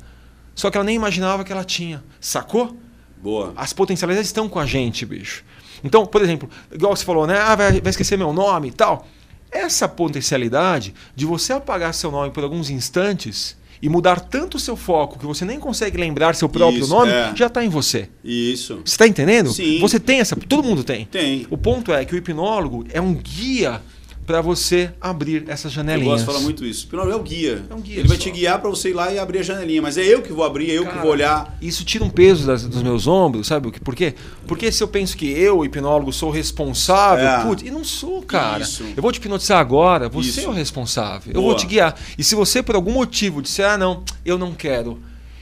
[0.60, 2.04] Só que ela nem imaginava que ela tinha.
[2.20, 2.76] Sacou?
[3.16, 3.54] Boa.
[3.56, 5.42] As potencialidades estão com a gente, bicho.
[5.82, 7.38] Então, por exemplo, igual você falou, né?
[7.38, 9.08] Ah, vai, vai esquecer meu nome e tal.
[9.50, 14.76] Essa potencialidade de você apagar seu nome por alguns instantes e mudar tanto o seu
[14.76, 17.32] foco que você nem consegue lembrar seu próprio Isso, nome, é.
[17.34, 18.10] já está em você.
[18.22, 18.82] Isso.
[18.84, 19.50] Você está entendendo?
[19.54, 19.80] Sim.
[19.80, 20.36] Você tem essa.
[20.36, 21.06] Todo mundo tem.
[21.06, 21.46] Tem.
[21.48, 23.80] O ponto é que o hipnólogo é um guia
[24.26, 26.08] para você abrir essas Eu janelinhas.
[26.08, 26.88] gosto de falar muito isso.
[26.92, 27.64] É o guia.
[27.68, 28.22] É um guia Ele vai só.
[28.22, 29.82] te guiar para você ir lá e abrir a janelinha.
[29.82, 31.58] Mas é eu que vou abrir, é eu que Cara, vou olhar.
[31.60, 33.68] Isso tira um peso das- dos meus ombros, sabe?
[33.68, 34.14] o que- Por quê?
[34.46, 37.42] Porque se eu penso que eu, hipnólogo, sou responsável, É.
[37.42, 38.62] putz, e não sou, cara.
[38.62, 38.84] Isso.
[38.96, 40.40] Eu vou te hipnotizar agora, você Isso.
[40.40, 41.32] é o responsável.
[41.34, 41.52] Eu Boa.
[41.52, 41.94] vou te guiar.
[42.16, 44.98] E se você, por algum motivo, disser, ah, não, eu não quero.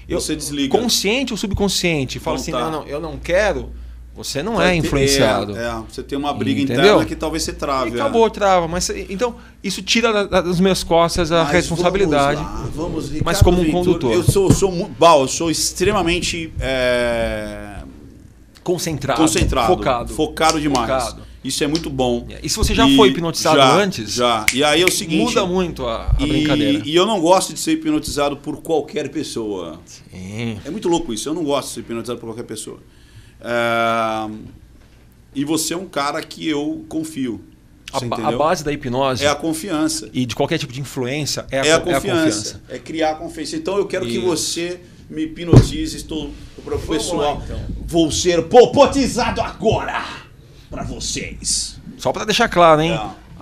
[0.08, 0.78] Eu, Você desliga.
[0.78, 2.60] Consciente ou subconsciente, fala assim, tá.
[2.60, 3.70] não, não, eu não quero,
[4.18, 5.56] você não Vai é ter- influenciado.
[5.56, 6.84] É, é, você tem uma briga Entendeu?
[6.84, 7.90] interna que talvez você E trave.
[7.92, 7.94] é.
[8.00, 8.68] acabou, trava.
[8.68, 12.42] Mas, então, isso tira da- da- das minhas costas a Mas responsabilidade.
[12.42, 14.12] Vamos, lá, vamos Ricardo Mas como um Ventura, condutor.
[14.12, 17.78] Eu sou, sou Bal, eu sou extremamente é,
[18.62, 20.12] Concentrado, concentrado, focado.
[20.14, 20.86] focado demais.
[21.04, 21.28] Focado.
[21.42, 22.26] Isso é muito bom.
[22.42, 24.44] E se você já foi hipnotizado já, antes, Já.
[24.52, 25.22] E aí é o seguinte.
[25.22, 26.82] muda muito a, a e, brincadeira.
[26.84, 29.80] e eu não gosto de ser hipnotizado por qualquer pessoa.
[29.86, 30.58] Sim.
[30.64, 31.28] É muito louco isso.
[31.28, 32.78] Eu não gosto de ser hipnotizado por qualquer pessoa.
[33.40, 34.28] É,
[35.34, 37.40] E você é um cara que eu confio.
[37.92, 40.10] A, a base da hipnose É a confiança.
[40.12, 42.62] e de qualquer tipo de influência é a, É a co- é confiança.
[42.68, 43.56] É criar confiança.
[43.56, 44.26] Então eu quero que Isso.
[44.26, 45.96] você me hipnotize.
[45.96, 46.30] Estou
[47.16, 47.60] lá, então.
[47.86, 50.04] Vou ser popotizado agora
[50.68, 51.78] para vocês.
[51.96, 52.90] Só para deixar claro, hein?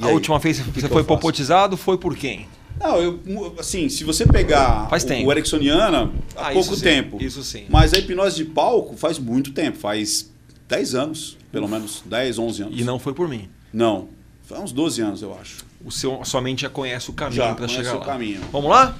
[0.00, 0.12] E A aí?
[0.14, 2.46] última vez que que você foi popotizado foi por quem?
[2.78, 5.28] Não, eu assim, se você pegar Faz o, tempo.
[5.28, 7.22] o Ericksoniana, há Ah, pouco isso tempo.
[7.22, 7.64] isso sim.
[7.68, 10.30] Mas a hipnose de palco faz muito tempo, faz
[10.68, 12.78] 10 anos, pelo menos 10, 11 anos.
[12.80, 13.48] E não foi por mim.
[13.72, 14.08] Não,
[14.44, 15.64] faz uns 12 anos, eu acho.
[15.84, 18.04] O seu, a sua mente já conhece o caminho Já para conhece chegar o lá.
[18.04, 18.40] caminho.
[18.52, 18.98] Vamos lá?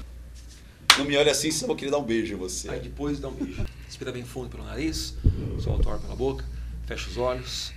[0.97, 2.69] Não me olha assim, só vou querer dar um beijo em você.
[2.69, 3.63] Aí depois dá um beijo.
[3.87, 5.13] Inspira bem fundo pelo nariz,
[5.59, 6.43] solta o ar pela boca,
[6.87, 7.71] fecha os olhos.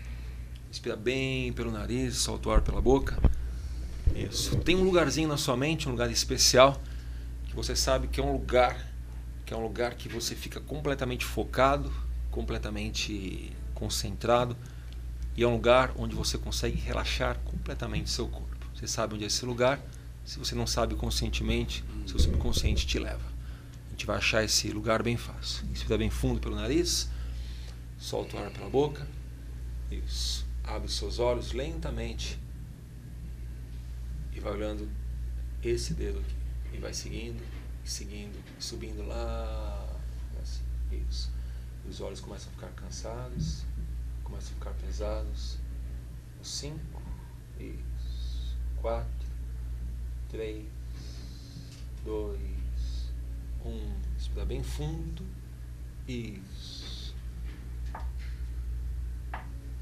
[0.71, 3.19] Inspira bem pelo nariz, solta o ar pela boca.
[4.15, 4.57] Isso.
[4.57, 6.81] Tem um lugarzinho na sua mente, um lugar especial,
[7.47, 8.77] que você sabe que é um lugar,
[9.45, 11.93] que é um lugar que você fica completamente focado,
[12.31, 14.57] completamente concentrado,
[15.37, 18.67] e é um lugar onde você consegue relaxar completamente seu corpo.
[18.75, 19.81] Você sabe onde é esse lugar?
[20.25, 23.31] Se você não sabe conscientemente, seu subconsciente te leva.
[23.89, 25.67] A gente vai achar esse lugar bem fácil.
[25.71, 27.09] Inspira bem fundo pelo nariz,
[27.99, 29.07] solta o ar pela boca.
[29.91, 30.47] Isso.
[30.63, 32.39] Abre os seus olhos lentamente
[34.41, 34.89] vai olhando
[35.63, 36.35] esse dedo aqui.
[36.73, 37.43] E vai seguindo,
[37.85, 39.87] seguindo, subindo lá.
[40.41, 40.63] Assim.
[41.09, 41.31] Isso.
[41.85, 43.65] E os olhos começam a ficar cansados,
[44.25, 45.59] começam a ficar pesados.
[46.43, 47.03] Cinco,
[47.59, 48.57] isso.
[48.81, 49.29] Quatro,
[50.29, 50.67] três,
[52.05, 52.41] dois,
[53.65, 53.95] um.
[54.15, 55.25] Respira bem fundo.
[56.09, 57.15] Isso.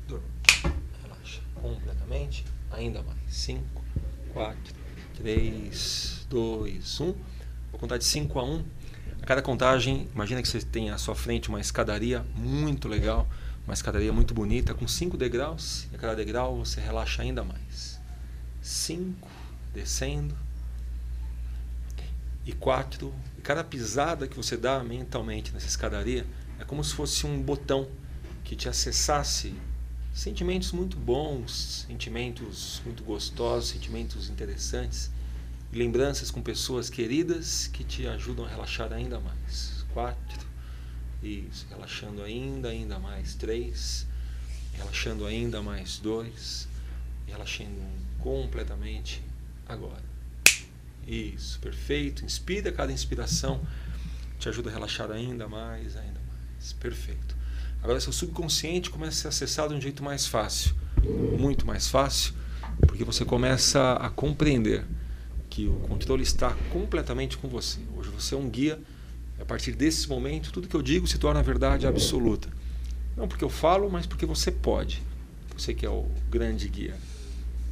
[0.07, 0.27] Durma.
[1.03, 2.45] Relaxa completamente.
[2.71, 3.19] Ainda mais.
[3.29, 3.83] Cinco,
[4.33, 4.75] quatro,
[5.17, 7.15] três, dois, um.
[7.71, 8.55] Vou contar de 5 a 1.
[8.55, 8.65] Um.
[9.23, 13.29] A cada contagem, imagina que você tem à sua frente uma escadaria muito legal,
[13.67, 18.01] uma escadaria muito bonita, com cinco degraus, e a cada degrau você relaxa ainda mais.
[18.63, 19.29] 5,
[19.75, 20.37] descendo.
[22.45, 26.27] E 4, e cada pisada que você dá mentalmente nessa escadaria
[26.59, 27.89] é como se fosse um botão
[28.43, 29.55] que te acessasse
[30.19, 35.13] sentimentos muito bons, sentimentos muito gostosos, sentimentos interessantes,
[35.73, 39.87] lembranças com pessoas queridas que te ajudam a relaxar ainda mais.
[39.95, 40.45] Quatro,
[41.23, 43.37] isso, relaxando ainda, ainda mais.
[43.37, 44.09] Três,
[44.73, 45.99] relaxando ainda mais.
[45.99, 46.67] Dois,
[47.29, 47.81] relaxando
[48.19, 49.23] completamente
[49.69, 50.03] agora.
[51.07, 52.25] Isso, perfeito.
[52.25, 53.65] Inspira, cada inspiração
[54.41, 56.73] te ajuda a relaxar ainda mais, ainda mais.
[56.73, 57.38] Perfeito.
[57.83, 60.75] Agora seu subconsciente começa a ser acessado de um jeito mais fácil,
[61.39, 62.35] muito mais fácil,
[62.87, 64.85] porque você começa a compreender
[65.49, 67.81] que o controle está completamente com você.
[67.97, 68.79] Hoje você é um guia.
[69.41, 72.49] A partir desse momento, tudo que eu digo se torna verdade absoluta.
[73.17, 75.03] Não porque eu falo, mas porque você pode.
[75.57, 76.97] Você que é o grande guia.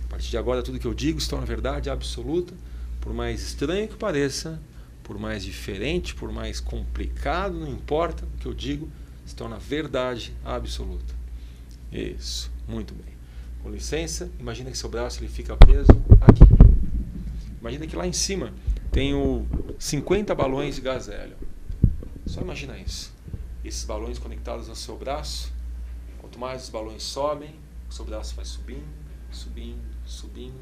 [0.04, 2.54] A partir de agora, tudo que eu digo se torna verdade absoluta,
[3.00, 4.60] por mais estranho que pareça,
[5.02, 8.88] por mais diferente, por mais complicado, não importa o que eu digo,
[9.26, 11.14] se torna verdade absoluta.
[11.92, 13.14] Isso, muito bem.
[13.62, 16.44] Com licença, imagina que seu braço ele fica preso aqui.
[17.60, 18.54] Imagina que lá em cima
[18.92, 19.44] tenho
[19.78, 21.36] 50 balões de gás hélio.
[22.24, 23.12] Só imagina isso.
[23.64, 25.52] Esses balões conectados ao seu braço.
[26.18, 27.54] Quanto mais os balões sobem,
[27.90, 28.86] o seu braço vai subindo,
[29.30, 30.54] subindo, subindo,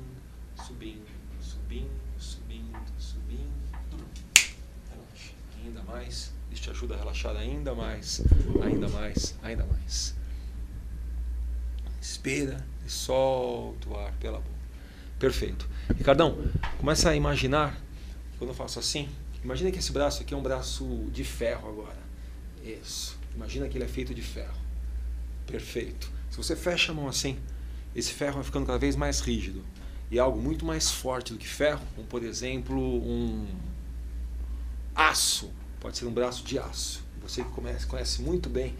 [0.56, 1.06] subindo,
[1.38, 3.54] subindo, subindo, subindo.
[4.90, 6.33] Relaxa ainda mais.
[6.54, 8.22] Isso te ajuda a relaxar ainda mais,
[8.62, 10.14] ainda mais, ainda mais.
[12.00, 14.54] Inspira e solta o ar pela boca.
[15.18, 15.68] Perfeito.
[15.96, 16.38] Ricardão,
[16.78, 17.76] começa a imaginar,
[18.38, 19.08] quando eu faço assim,
[19.42, 21.98] imagina que esse braço aqui é um braço de ferro agora.
[22.62, 23.18] Isso.
[23.34, 24.62] Imagina que ele é feito de ferro.
[25.48, 26.08] Perfeito.
[26.30, 27.36] Se você fecha a mão assim,
[27.96, 29.64] esse ferro vai ficando cada vez mais rígido.
[30.08, 33.44] E algo muito mais forte do que ferro, como por exemplo um
[34.94, 35.52] aço.
[35.84, 37.04] Pode ser um braço de aço.
[37.20, 38.74] Você que conhece, conhece muito bem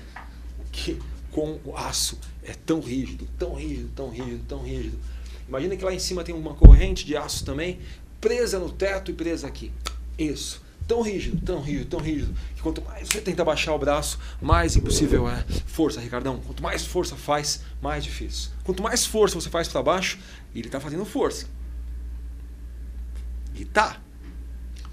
[0.58, 0.98] o que
[1.30, 4.98] com o aço é tão rígido, tão rígido, tão rígido, tão rígido.
[5.46, 7.78] Imagina que lá em cima tem uma corrente de aço também,
[8.22, 9.70] presa no teto e presa aqui.
[10.16, 10.62] Isso.
[10.88, 14.74] Tão rígido, tão rígido, tão rígido, que quanto mais você tenta baixar o braço, mais
[14.74, 15.44] impossível é.
[15.66, 16.38] Força, Ricardão.
[16.38, 18.50] Quanto mais força faz, mais difícil.
[18.64, 20.18] Quanto mais força você faz para baixo,
[20.54, 21.46] ele está fazendo força.
[23.54, 24.00] E tá.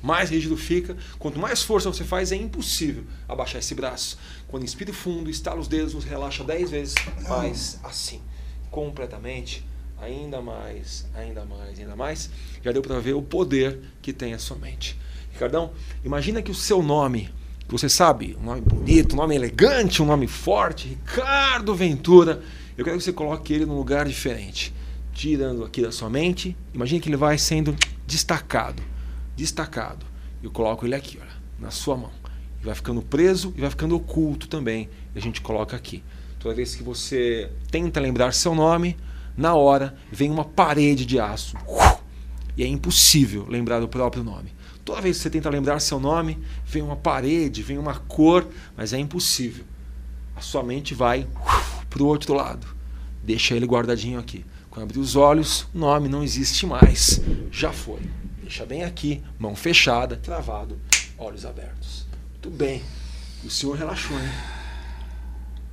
[0.02, 0.98] Mais rígido fica.
[1.20, 4.18] Quanto mais força você faz, é impossível abaixar esse braço.
[4.48, 6.96] Quando inspira fundo, estala os dedos, você relaxa 10 vezes
[7.28, 8.22] mais assim.
[8.70, 9.66] Completamente.
[10.02, 12.30] Ainda mais, ainda mais, ainda mais.
[12.64, 14.98] Já deu para ver o poder que tem a sua mente.
[15.32, 15.72] Ricardão,
[16.04, 17.30] imagina que o seu nome,
[17.60, 22.42] que você sabe, um nome bonito, um nome elegante, um nome forte, Ricardo Ventura,
[22.76, 24.74] eu quero que você coloque ele num lugar diferente.
[25.14, 27.76] Tirando aqui da sua mente, imagine que ele vai sendo
[28.08, 28.82] destacado,
[29.36, 30.06] destacado.
[30.42, 32.12] Eu coloco ele aqui, olha, na sua mão.
[32.62, 34.90] E vai ficando preso e vai ficando oculto também.
[35.14, 36.04] E a gente coloca aqui.
[36.40, 38.98] Toda vez que você tenta lembrar seu nome,
[39.38, 41.56] na hora vem uma parede de aço.
[42.58, 44.54] E é impossível lembrar do próprio nome.
[44.84, 48.94] Toda vez que você tenta lembrar seu nome, vem uma parede, vem uma cor, mas
[48.94, 49.64] é impossível.
[50.36, 51.28] A sua mente vai
[51.90, 52.68] para o outro lado.
[53.24, 54.44] Deixa ele guardadinho aqui.
[54.70, 57.22] Quando abrir os olhos, o nome não existe mais.
[57.52, 58.00] Já foi.
[58.52, 60.78] Deixa bem aqui, mão fechada, travado,
[61.18, 62.06] olhos abertos.
[62.42, 62.84] Tudo bem.
[63.46, 64.30] O senhor relaxou, hein?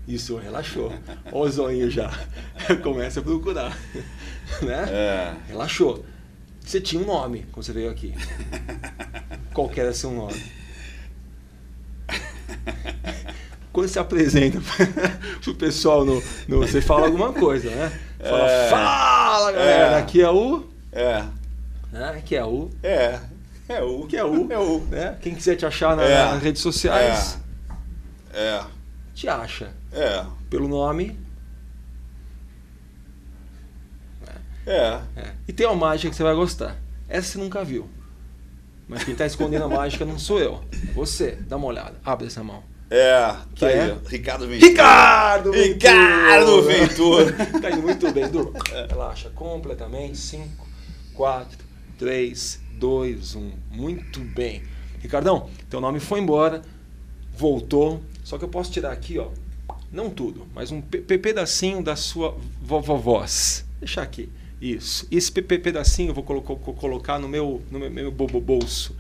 [0.07, 0.93] E o senhor relaxou.
[1.33, 2.09] Olha o zoinho já.
[2.85, 3.77] Começa a procurar.
[4.63, 4.85] Né?
[4.91, 5.35] É.
[5.49, 6.05] Relaxou.
[6.65, 8.15] Você tinha um nome quando você veio aqui.
[9.53, 10.41] Qual que era seu nome?
[13.73, 14.61] Quando você apresenta
[15.43, 17.93] pro pessoal no, no- Você fala alguma coisa, né?
[18.21, 18.71] Fala, É.
[18.71, 19.99] fala galera, É.
[19.99, 20.65] aqui é o.
[20.93, 21.25] É.
[21.93, 22.09] Né?
[22.19, 22.71] Aqui é o.
[22.83, 23.19] É.
[23.69, 24.07] É o.
[24.07, 24.51] Que é o.
[24.53, 24.81] É o.
[24.87, 25.17] Né?
[25.21, 26.25] Quem quiser te achar na- É.
[26.33, 27.39] nas redes sociais,
[28.33, 28.63] É.
[29.15, 29.73] te acha.
[29.93, 30.25] É.
[30.51, 31.19] Pelo nome.
[34.67, 35.01] É.
[35.17, 35.33] É.
[35.47, 36.77] E tem uma mágica que você vai gostar.
[37.09, 37.89] Essa você nunca viu.
[38.87, 40.63] Mas quem está escondendo a mágica não sou eu.
[40.95, 41.95] Você, dá uma olhada.
[42.05, 42.63] Abre essa mão.
[42.91, 43.35] É.
[43.55, 43.93] Que Tá aí, é?
[44.03, 44.09] ó.
[44.09, 44.71] Ricardo Ventura.
[44.71, 45.67] Ricardo Ventura!
[45.67, 47.33] Ricardo Ventura.
[47.61, 48.53] Tá indo muito bem, Du.
[48.89, 50.17] Relaxa completamente.
[50.17, 50.67] 5,
[51.15, 51.59] 4,
[51.99, 53.51] 3, 2, 1.
[53.73, 54.63] Muito bem.
[55.01, 56.63] Ricardão, teu nome foi embora,
[57.37, 58.01] voltou.
[58.25, 59.29] Só que eu posso tirar aqui, ó.
[59.91, 63.65] Não tudo, mas um pe- pe- pedacinho da sua vovovoz.
[63.81, 64.29] Deixar aqui.
[64.61, 65.07] Isso.
[65.11, 68.27] Esse pe- pe- pedacinho eu vou colo- co- colocar no meu, no meu, meu bo-
[68.27, 68.95] bo- bolso.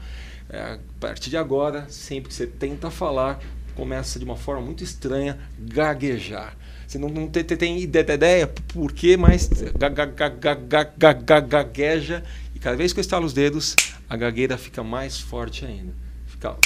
[0.49, 3.39] É, a partir de agora, sempre que você tenta falar,
[3.75, 6.57] começa de uma forma muito estranha gaguejar.
[6.87, 9.47] Você não, não tem, tem- tem ide- ideia por quê, mas
[9.79, 12.25] ga- ga- ga- ga- ga- ga- ga- gagueja.
[12.59, 13.77] E cada vez que eu estalo os dedos,
[14.11, 15.95] a gagueira fica mais forte ainda.
[16.27, 16.57] Fica,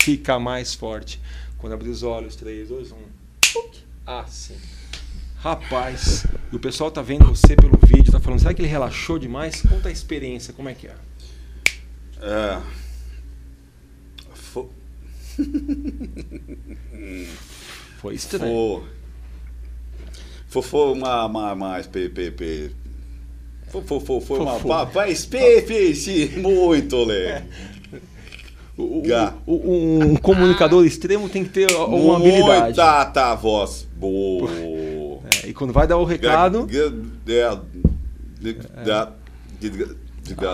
[0.00, 1.20] fica mais forte.
[1.58, 2.96] Quando abrir os olhos, 3, 2, 1.
[4.06, 4.56] Assim.
[5.36, 9.18] Rapaz, e o pessoal tá vendo você pelo vídeo, tá falando, será que ele relaxou
[9.18, 9.60] demais?
[9.62, 10.94] Conta a experiência, como é que é?
[12.22, 12.62] É.
[14.32, 14.70] Fo-
[17.98, 18.84] Foi estranho.
[20.48, 20.62] Foi.
[20.62, 22.70] Foi, uma, uma, mais PPP.
[23.82, 27.42] Foi, foi, uma papai espécie muito legal.
[28.76, 29.02] O-
[29.46, 32.64] o- um comunicador extremo tem que ter uma habilidade.
[32.64, 34.50] Muita tá, voz boa.
[35.44, 36.66] É, e quando vai dar o recado.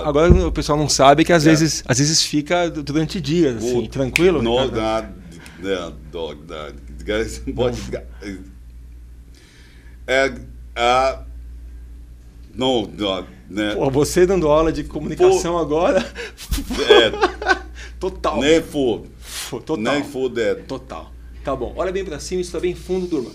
[0.05, 1.51] Agora o pessoal não sabe que às É.
[1.51, 4.43] vezes, às vezes fica durante dias, assim, tranquilo.
[5.63, 6.73] Da, dog, da,
[7.55, 7.79] pode.
[10.07, 10.33] É.
[10.77, 11.23] a-
[12.55, 13.75] Não, não, né?
[13.75, 16.01] Pô, você dando aula de comunicação agora.
[16.89, 17.61] É,
[17.99, 18.39] Total.
[18.41, 19.03] nem for.
[19.51, 19.77] Total.
[19.77, 20.65] Nem for dead.
[20.67, 21.13] Total.
[21.45, 21.73] Tá bom.
[21.77, 23.31] Olha bem pra cima, isso tá bem fundo, turma.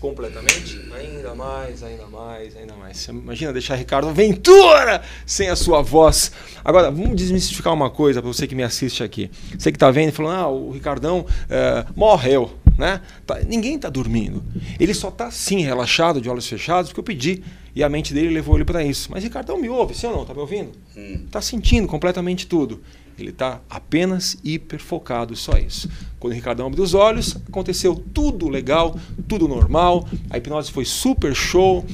[0.00, 2.96] completamente, ainda mais, ainda mais, ainda mais.
[2.96, 6.32] Você imagina deixar Ricardo Ventura sem a sua voz.
[6.64, 9.30] Agora, vamos desmistificar uma coisa para você que me assiste aqui.
[9.58, 13.02] Você que está vendo e falando, ah, o Ricardão é, morreu, né?
[13.26, 14.42] Tá, ninguém está dormindo.
[14.78, 17.42] Ele só está sim relaxado, de olhos fechados, porque eu pedi
[17.74, 19.08] e a mente dele levou ele para isso.
[19.10, 20.24] Mas Ricardão me ouve, sim ou não?
[20.24, 20.70] Tá me ouvindo?
[20.96, 21.42] Está hum.
[21.42, 22.82] sentindo completamente tudo.
[23.18, 25.90] Ele está apenas hiper focado, só isso.
[26.18, 28.98] Quando o Ricardão abriu os olhos, aconteceu tudo legal,
[29.28, 30.08] tudo normal.
[30.30, 31.84] A hipnose foi super show.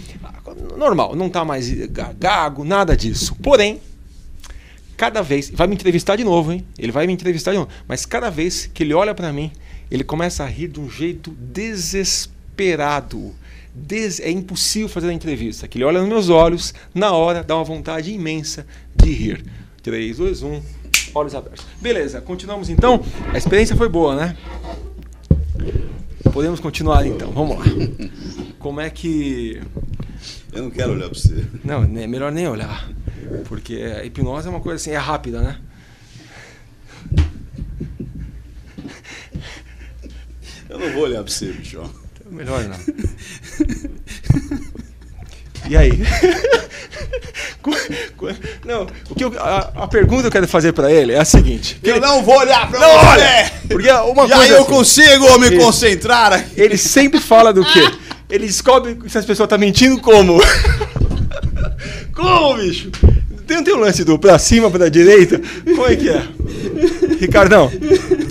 [0.76, 1.68] Normal, não está mais
[2.18, 3.34] gago, nada disso.
[3.42, 3.80] Porém,
[4.96, 5.50] cada vez.
[5.50, 6.64] Vai me entrevistar de novo, hein?
[6.78, 7.70] Ele vai me entrevistar de novo.
[7.86, 9.52] Mas cada vez que ele olha para mim,
[9.90, 13.34] ele começa a rir de um jeito desesperado.
[14.20, 15.68] É impossível fazer a entrevista.
[15.68, 19.44] Que ele olha nos meus olhos, na hora, dá uma vontade imensa de rir.
[19.82, 20.62] 3, 2, 1
[21.14, 21.64] olhos abertos.
[21.80, 23.04] Beleza, continuamos então.
[23.32, 24.36] A experiência foi boa, né?
[26.32, 27.64] Podemos continuar então, vamos lá.
[28.58, 29.60] Como é que.
[30.52, 31.44] Eu não quero olhar para você.
[31.64, 32.90] Não, é melhor nem olhar.
[33.44, 35.58] Porque a hipnose é uma coisa assim, é rápida, né?
[40.68, 41.80] Eu não vou olhar para você, bicho.
[42.36, 42.76] Melhor não.
[45.68, 45.90] E aí?
[48.64, 51.24] não, o que eu, a, a, pergunta que eu quero fazer para ele é a
[51.24, 51.76] seguinte.
[51.82, 53.06] Eu não vou olhar pra não você.
[53.06, 56.46] Olha, porque uma e coisa aí eu assim, consigo me ele, concentrar.
[56.56, 57.90] Ele sempre fala do quê?
[58.28, 60.40] Ele descobre se as pessoas estão tá mentindo como?
[62.12, 62.90] como, bicho?
[63.46, 65.40] Tem, tem um lance do pra cima, pra direita?
[65.64, 66.22] Como é que é?
[67.20, 67.70] Ricardão,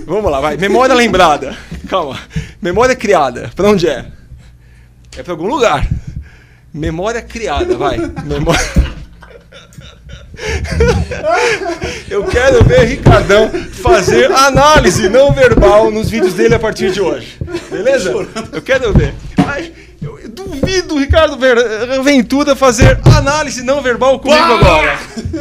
[0.06, 0.58] vamos lá, vai.
[0.58, 1.56] Memória lembrada.
[1.88, 2.18] Calma.
[2.60, 3.50] Memória criada.
[3.54, 4.06] Pra onde é?
[5.16, 5.86] É pra algum lugar.
[6.72, 7.96] Memória criada, vai.
[8.24, 8.66] Memória.
[12.10, 13.50] Eu quero ver Ricardão
[13.82, 17.38] fazer análise não verbal nos vídeos dele a partir de hoje.
[17.70, 18.12] Beleza?
[18.52, 19.14] Eu quero ver.
[19.38, 19.72] Ai,
[20.02, 21.38] eu duvido o Ricardo
[22.02, 24.98] Ventura fazer análise não verbal comigo agora.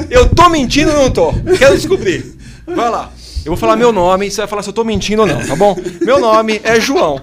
[0.09, 1.33] Eu tô mentindo ou não tô?
[1.57, 2.35] Quero descobrir.
[2.65, 3.11] Vai lá.
[3.45, 5.45] Eu vou falar meu nome e você vai falar se eu tô mentindo ou não,
[5.45, 5.75] tá bom?
[6.01, 7.21] Meu nome é João.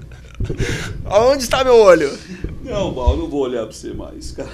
[1.06, 2.12] Aonde está meu olho?
[2.62, 4.50] Não, não vou olhar pra você mais, cara.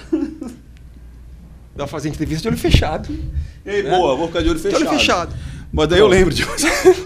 [1.75, 3.13] Dá pra fazer entrevista de olho fechado.
[3.65, 3.89] Ei, né?
[3.89, 4.79] boa, vou ficar de olho fechado.
[4.79, 5.35] De olho fechado.
[5.73, 6.67] Mas daí eu lembro de você.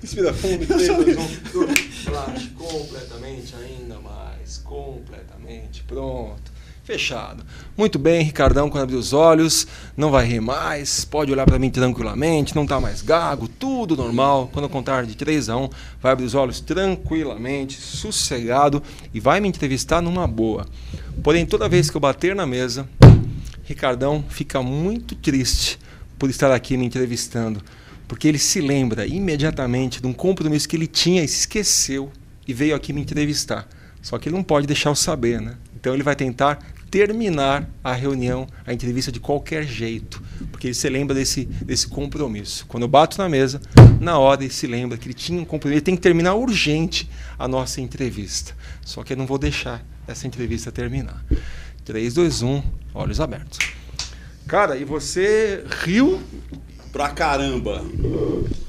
[0.00, 1.26] Inspira fundo, 3, 2, 1.
[2.04, 4.58] Relaxe completamente, ainda mais.
[4.58, 5.82] Completamente.
[5.82, 6.55] Pronto.
[6.86, 7.44] Fechado.
[7.76, 9.66] Muito bem, Ricardão, quando abrir os olhos,
[9.96, 14.48] não vai rir mais, pode olhar para mim tranquilamente, não está mais gago, tudo normal.
[14.52, 15.68] Quando eu contar de 3 a 1,
[16.00, 18.80] vai abrir os olhos tranquilamente, sossegado
[19.12, 20.64] e vai me entrevistar numa boa.
[21.24, 22.88] Porém, toda vez que eu bater na mesa,
[23.64, 25.80] Ricardão fica muito triste
[26.16, 27.60] por estar aqui me entrevistando,
[28.06, 32.12] porque ele se lembra imediatamente de um compromisso que ele tinha e se esqueceu
[32.46, 33.66] e veio aqui me entrevistar.
[34.00, 35.56] Só que ele não pode deixar eu saber, né?
[35.74, 40.88] Então ele vai tentar terminar a reunião, a entrevista de qualquer jeito, porque ele se
[40.88, 42.64] lembra desse, desse compromisso.
[42.66, 43.60] Quando eu bato na mesa,
[44.00, 47.08] na hora ele se lembra que ele tinha um compromisso, ele tem que terminar urgente
[47.38, 48.54] a nossa entrevista.
[48.84, 51.24] Só que eu não vou deixar essa entrevista terminar.
[51.84, 52.62] 3, 2, 1,
[52.94, 53.58] olhos abertos.
[54.46, 56.20] Cara, e você riu
[56.92, 57.84] pra caramba.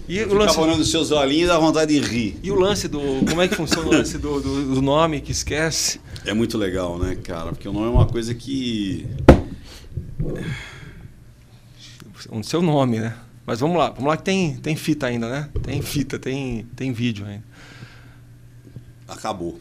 [0.10, 2.40] E o lance olhando os seus olhinhos dá vontade de rir.
[2.42, 3.00] E o lance do.
[3.28, 6.00] Como é que funciona o lance do, do, do, nome que esquece?
[6.28, 7.54] É muito legal, né, cara?
[7.54, 9.08] Porque o nome é uma coisa que.
[12.30, 13.18] O seu nome, né?
[13.46, 15.50] Mas vamos lá, vamos lá que tem, tem fita ainda, né?
[15.64, 17.46] Tem fita, tem, tem vídeo ainda.
[19.08, 19.58] Acabou.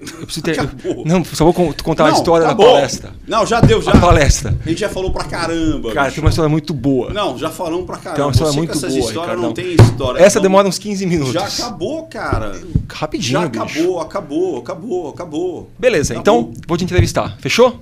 [0.00, 0.58] Eu preciso ter.
[0.60, 1.04] Acabou.
[1.06, 2.66] Não, só vou contar não, a história acabou.
[2.66, 3.10] da palestra.
[3.26, 3.92] Não, já deu, já.
[3.92, 4.54] A palestra.
[4.64, 5.92] A gente já falou pra caramba.
[5.92, 6.16] Cara, bicho.
[6.16, 7.12] tem uma história muito boa.
[7.12, 8.16] Não, já falamos pra caramba.
[8.16, 8.98] Tem uma história Você muito boa.
[8.98, 10.20] história não tem história.
[10.22, 11.32] Essa demora uns 15 minutos.
[11.32, 12.52] Já acabou, cara.
[12.92, 13.62] Rapidinho, Já bicho.
[13.62, 15.70] acabou, acabou, acabou, acabou.
[15.78, 16.40] Beleza, Acabou.
[16.50, 17.36] então vou te entrevistar.
[17.40, 17.80] Fechou?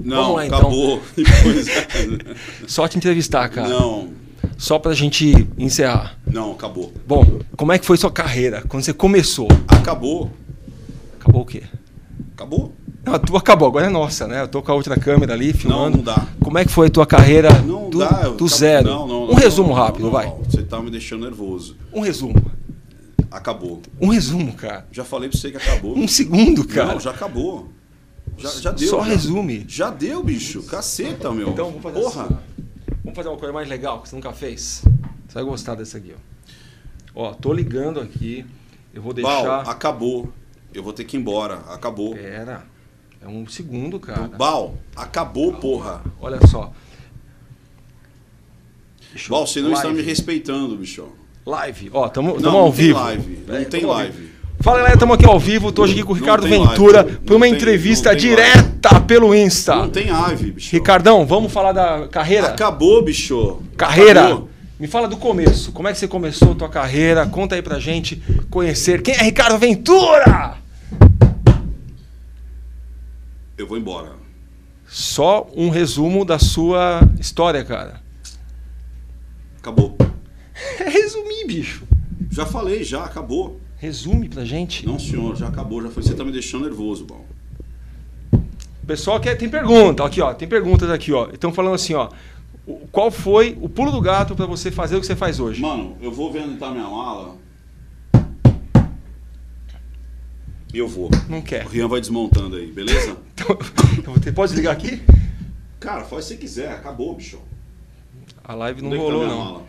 [0.00, 0.58] Não, lá, então.
[0.58, 1.00] acabou.
[1.16, 1.66] Depois-
[2.66, 3.68] Só te entrevistar, cara.
[3.68, 4.08] não,
[4.56, 6.16] Só pra gente encerrar.
[6.26, 6.92] não, acabou.
[7.06, 7.24] Bom,
[7.56, 8.62] como é que foi sua carreira?
[8.68, 9.48] Quando você começou?
[9.68, 10.30] Acabou.
[11.24, 11.62] Acabou o quê?
[12.34, 12.72] Acabou?
[13.02, 14.42] Não, a tua acabou, agora é nossa, né?
[14.42, 15.96] Eu tô com a outra câmera ali Não, filmando.
[15.98, 16.26] não dá.
[16.42, 18.20] Como é que foi a tua carreira Não do, dá.
[18.24, 18.88] eu do zero?
[18.88, 20.26] Não, não, um não, resumo não, rápido, não, vai.
[20.26, 20.38] não.
[20.44, 21.76] Você tá me deixando nervoso.
[21.92, 22.34] Um resumo.
[23.30, 23.80] Acabou.
[24.00, 24.86] Um resumo, cara.
[24.92, 25.96] Já falei pra você que acabou.
[25.96, 26.92] Um segundo, cara.
[26.94, 27.68] Não, já acabou.
[28.36, 28.88] Já, já deu.
[28.88, 29.04] Só já.
[29.04, 29.64] resume.
[29.66, 30.62] Já deu, bicho.
[30.64, 31.48] Caceta, meu.
[31.48, 32.24] Então vamos fazer Porra.
[32.24, 32.36] assim.
[33.02, 34.82] Vamos fazer uma coisa mais legal que você nunca fez.
[35.26, 36.12] Você vai gostar dessa aqui,
[37.14, 37.22] ó.
[37.26, 38.44] Ó, tô ligando aqui.
[38.92, 39.62] Eu vou deixar.
[39.62, 40.32] acabou.
[40.74, 41.60] Eu vou ter que ir embora.
[41.70, 42.14] Acabou.
[42.14, 42.64] Pera.
[43.22, 44.28] É um segundo, cara.
[44.28, 46.02] Bal, acabou, porra.
[46.20, 46.72] Olha só.
[49.14, 50.00] Eu- Bal, você não está Live.
[50.02, 51.06] me respeitando, bicho.
[51.46, 51.90] Live.
[51.92, 52.98] Ó, tamo, Não, tamo não ao tem vivo.
[52.98, 53.38] live.
[53.46, 54.12] Não É, tem ao live.
[54.12, 54.34] vivo.
[54.60, 55.70] Fala galera, estamos aqui ao vivo.
[55.72, 57.18] Tô hoje aqui com o Ricardo Ventura live.
[57.20, 59.76] para uma tem- entrevista direta pelo Insta.
[59.76, 60.72] Não tem live, bicho.
[60.72, 62.48] Ricardão, vamos falar da carreira?
[62.48, 63.60] Acabou, bicho.
[63.76, 64.24] Carreira.
[64.26, 64.48] Acabou.
[64.80, 65.70] Me fala do começo.
[65.72, 67.26] Como é que você começou a tua carreira?
[67.26, 68.20] Conta aí pra gente
[68.50, 69.02] conhecer.
[69.02, 70.56] Quem é Ricardo Ventura?
[73.56, 74.12] Eu vou embora.
[74.86, 78.02] Só um resumo da sua história, cara.
[79.58, 79.96] Acabou.
[80.78, 81.84] Resumir, bicho.
[82.30, 83.60] Já falei, já, acabou.
[83.76, 84.86] Resume pra gente.
[84.86, 85.82] Não, senhor, já acabou.
[85.82, 86.02] Já foi.
[86.02, 87.24] Você tá me deixando nervoso, bom.
[88.32, 91.30] O pessoal quer, tem pergunta, aqui ó, tem perguntas aqui ó.
[91.30, 92.10] Estão falando assim ó,
[92.92, 95.62] qual foi o pulo do gato pra você fazer o que você faz hoje?
[95.62, 97.34] Mano, eu vou ver onde tá minha mala.
[100.74, 101.08] E eu vou.
[101.28, 101.64] Não O quer.
[101.66, 103.16] Rian vai desmontando aí, beleza?
[103.96, 105.00] Então, vou ter- pode desligar aqui?
[105.78, 107.38] Cara, faz se você quiser, acabou, bicho.
[108.42, 109.44] A live não Onde é que tá rolou minha não.
[109.52, 109.62] mala?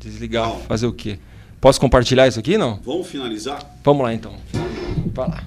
[0.00, 0.60] Desligar, Não.
[0.60, 1.18] fazer o quê?
[1.60, 2.80] Posso compartilhar isso aqui não?
[2.84, 3.58] Vamos finalizar?
[3.82, 4.36] Vamos lá então.
[5.14, 5.44] Vai lá.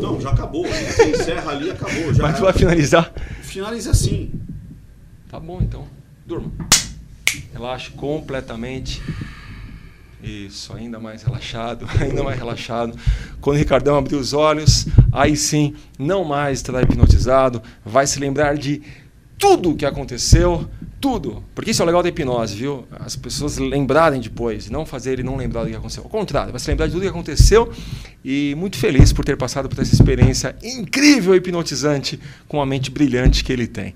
[0.00, 0.66] Não, já acabou.
[0.66, 2.12] Você encerra ali, acabou.
[2.14, 3.12] Já Mas tu vai finalizar?
[3.42, 4.32] Finaliza assim.
[5.30, 5.86] Tá bom então.
[6.26, 6.50] Durma.
[7.52, 9.02] Relaxe completamente.
[10.22, 12.98] Isso, ainda mais relaxado, ainda mais relaxado.
[13.40, 18.56] Quando o Ricardão abrir os olhos, aí sim, não mais estará hipnotizado, vai se lembrar
[18.56, 18.82] de
[19.38, 20.68] tudo o que aconteceu,
[21.00, 21.44] tudo.
[21.54, 22.84] Porque isso é o legal da hipnose, viu?
[22.90, 26.02] As pessoas lembrarem depois, não fazerem não lembrar do que aconteceu.
[26.02, 27.72] Ao contrário, vai se lembrar de tudo o que aconteceu
[28.24, 32.90] e muito feliz por ter passado por essa experiência incrível e hipnotizante com a mente
[32.90, 33.94] brilhante que ele tem.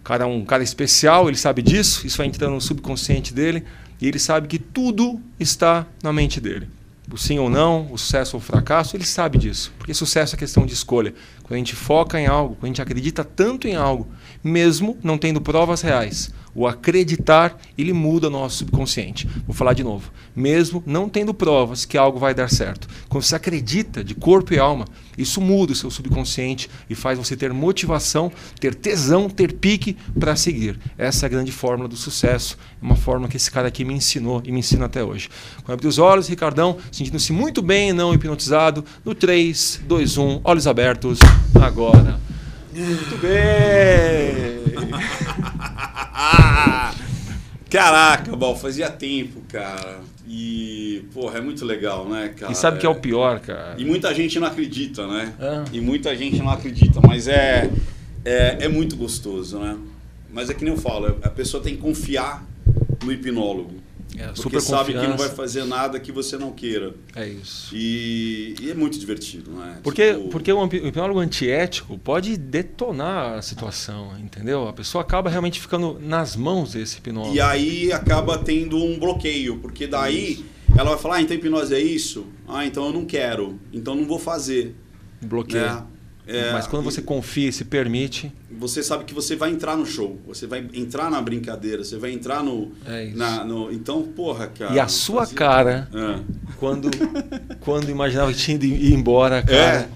[0.00, 3.62] O cara é um cara especial, ele sabe disso, isso vai entrando no subconsciente dele
[4.00, 6.68] e ele sabe que tudo está na mente dele.
[7.10, 9.72] O sim ou não, o sucesso ou o fracasso, ele sabe disso.
[9.78, 11.14] Porque sucesso é questão de escolha.
[11.42, 14.06] Quando a gente foca em algo, quando a gente acredita tanto em algo,
[14.42, 19.28] mesmo não tendo provas reais, o acreditar, ele muda o nosso subconsciente.
[19.46, 20.10] Vou falar de novo.
[20.34, 22.88] Mesmo não tendo provas que algo vai dar certo.
[23.08, 24.84] Quando você acredita de corpo e alma,
[25.16, 30.34] isso muda o seu subconsciente e faz você ter motivação, ter tesão, ter pique para
[30.34, 30.78] seguir.
[30.98, 32.58] Essa é a grande fórmula do sucesso.
[32.82, 35.28] É uma fórmula que esse cara aqui me ensinou e me ensina até hoje.
[35.62, 40.66] Quando abrir os olhos, Ricardão, sentindo-se muito bem, não hipnotizado, no 3, 2, 1, olhos
[40.66, 41.20] abertos,
[41.54, 42.18] agora.
[42.78, 44.58] Muito bem!
[47.68, 49.98] Caraca, Bal, fazia tempo, cara.
[50.26, 52.52] E, porra, é muito legal, né, cara?
[52.52, 53.74] E sabe o que é o pior, cara?
[53.76, 55.34] E muita gente não acredita, né?
[55.40, 55.64] Ah.
[55.72, 57.68] E muita gente não acredita, mas é,
[58.24, 59.76] é, é muito gostoso, né?
[60.32, 62.46] Mas é que nem eu falo, a pessoa tem que confiar
[63.04, 63.74] no hipnólogo.
[64.18, 66.94] É, Porque super sabe que não vai fazer nada que você não queira.
[67.14, 67.74] É isso.
[67.74, 69.78] E, e é muito divertido, né?
[69.82, 74.66] Porque, Tipo, porque o hipnólogo antiético pode detonar a situação, entendeu?
[74.66, 77.34] A pessoa acaba realmente ficando nas mãos desse hipnólogo.
[77.34, 80.44] E aí acaba tendo um bloqueio, porque daí
[80.76, 82.26] ela vai falar, ah, então hipnose é isso?
[82.46, 84.74] Ah, então eu não quero, então não vou fazer.
[85.22, 85.74] Bloqueia.
[85.74, 85.82] né?
[86.30, 89.86] É, Mas quando você confia e se permite, você sabe que você vai entrar no
[89.86, 92.70] show, você vai entrar na brincadeira, você vai entrar no...
[92.84, 93.16] É isso.
[93.16, 94.74] na- no então, porra, cara...
[94.74, 96.20] e a sua fazia- cara, É.
[96.58, 96.90] quando,
[97.60, 99.56] quando imaginava que tinha ido embora, cara.
[99.56, 99.88] é-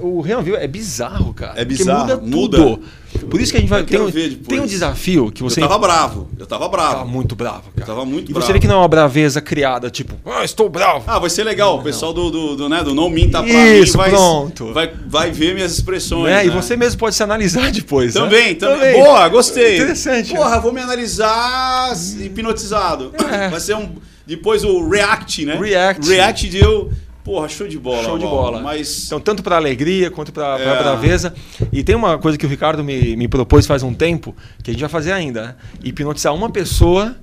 [0.00, 1.60] o viu é bizarro, cara.
[1.60, 2.56] É bizarro, muda muda.
[2.58, 2.82] tudo.
[3.30, 3.80] Por isso que a gente vai.
[3.80, 5.60] Eu Tem um, tem um desafio que você.
[5.60, 6.92] Eu tava bravo, eu tava bravo.
[6.92, 7.72] Tava muito bravo, cara.
[7.78, 8.46] Eu tava muito e bravo.
[8.46, 11.04] você vê que não é uma braveza criada, tipo, ah, estou bravo.
[11.06, 11.78] Ah, vai ser legal.
[11.78, 14.72] O pessoal do, do, do, né, do Não Minta Pra Isso, Mim vai, pronto.
[14.72, 16.24] vai, vai ver minhas expressões.
[16.24, 16.44] né?
[16.44, 16.54] E né?
[16.54, 18.14] você mesmo pode se analisar depois.
[18.14, 18.20] né?
[18.20, 18.92] Também, também.
[19.02, 19.76] Boa, gostei.
[19.76, 20.32] Interessante.
[20.32, 20.38] né?
[20.38, 23.12] Porra, vou me analisar hipnotizado.
[23.32, 23.48] É.
[23.48, 23.94] Vai ser um.
[24.26, 25.56] Depois o React, né?
[25.56, 26.08] React.
[26.08, 26.90] React deu.
[27.26, 28.04] Porra, show de bola.
[28.04, 28.60] Show de bola.
[28.60, 29.06] Mas.
[29.06, 30.78] Então, tanto para alegria quanto para É.
[30.80, 31.34] braveza.
[31.72, 34.72] E tem uma coisa que o Ricardo me, me propôs faz um tempo, que a
[34.72, 35.54] gente vai fazer ainda: né?
[35.82, 37.16] hipnotizar uma pessoa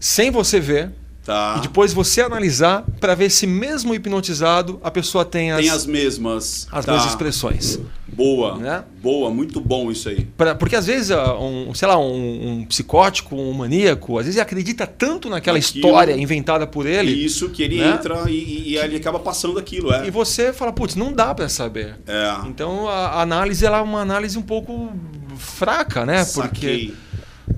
[0.00, 0.90] sem você ver.
[1.26, 1.56] Tá.
[1.58, 5.84] E depois você analisar para ver se mesmo hipnotizado a pessoa tem as, Tem as
[5.84, 6.68] mesmas.
[6.70, 6.92] as Tá.
[6.92, 7.80] mesmas expressões.
[8.06, 8.56] Boa.
[8.56, 8.84] Né?
[9.02, 10.24] Boa, muito bom isso aí.
[10.36, 14.40] Pra- porque às vezes, ah, um, sei lá, um, um psicótico, um maníaco, às vezes
[14.40, 15.84] acredita tanto naquela Naquilo.
[15.86, 17.10] história inventada por ele.
[17.12, 17.88] Isso que ele né?
[17.94, 20.06] entra e, e ele acaba passando aquilo, é.
[20.06, 21.96] E você fala, putz, não dá para saber.
[22.06, 22.36] É.
[22.46, 24.92] Então a a análise ela é uma análise um pouco
[25.36, 26.24] fraca, né?
[26.24, 26.94] Porque Saquei.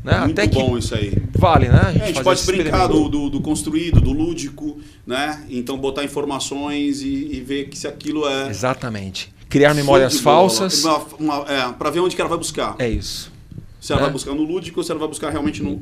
[0.04, 0.20] Né?
[0.20, 1.12] Muito até que bom isso aí.
[1.36, 1.94] vale, né?
[1.98, 5.44] É, a gente pode brincar do, do, do construído, do lúdico, né?
[5.48, 8.48] Então botar informações e, e ver que se aquilo é.
[8.48, 9.32] Exatamente.
[9.48, 10.84] Criar memórias falsas.
[10.84, 12.76] É, pra ver onde que ela vai buscar.
[12.78, 13.32] É isso.
[13.80, 14.04] se ela é.
[14.04, 15.80] vai buscar no lúdico ou se ela vai buscar realmente no,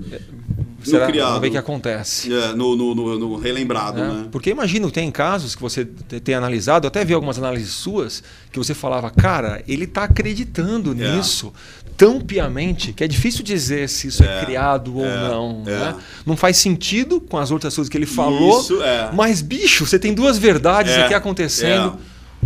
[0.90, 1.26] Será, criado.
[1.28, 2.32] Vamos ver o que acontece.
[2.32, 4.08] é, no, no, no- no relembrado, né?
[4.08, 4.28] né?
[4.30, 8.22] Porque imagino, tem casos que você te- tem analisado, até vi algumas análises suas,
[8.52, 11.16] que você falava, cara, ele está acreditando É.
[11.16, 11.52] nisso.
[11.96, 15.62] tão piamente que é difícil dizer se isso é, É, criado ou é, não.
[15.66, 15.70] é.
[15.70, 15.96] né?
[16.26, 18.60] Não faz sentido com as outras coisas que ele falou.
[18.60, 19.10] Isso, é.
[19.14, 21.96] Mas, bicho, você tem duas verdades É, aqui acontecendo.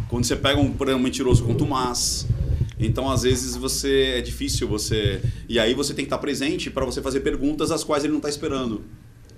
[0.09, 2.26] Quando você pega um, por exemplo, mentiroso contumaz.
[2.81, 5.20] Então, às vezes, você é difícil você.
[5.49, 8.18] E aí você tem que estar presente para você fazer perguntas as quais ele não
[8.18, 8.83] está esperando.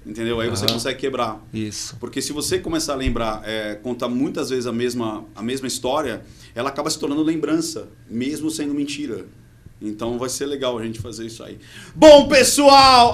[0.05, 0.41] Entendeu?
[0.41, 0.75] Aí você Aham.
[0.75, 1.41] consegue quebrar.
[1.53, 1.97] Isso.
[2.01, 6.23] Porque se você começar a lembrar, é, contar muitas vezes a mesma, a mesma história,
[6.55, 9.27] ela acaba se tornando lembrança, mesmo sendo mentira.
[9.81, 11.59] Então vai ser legal a gente fazer isso aí.
[11.95, 13.13] Bom, pessoal!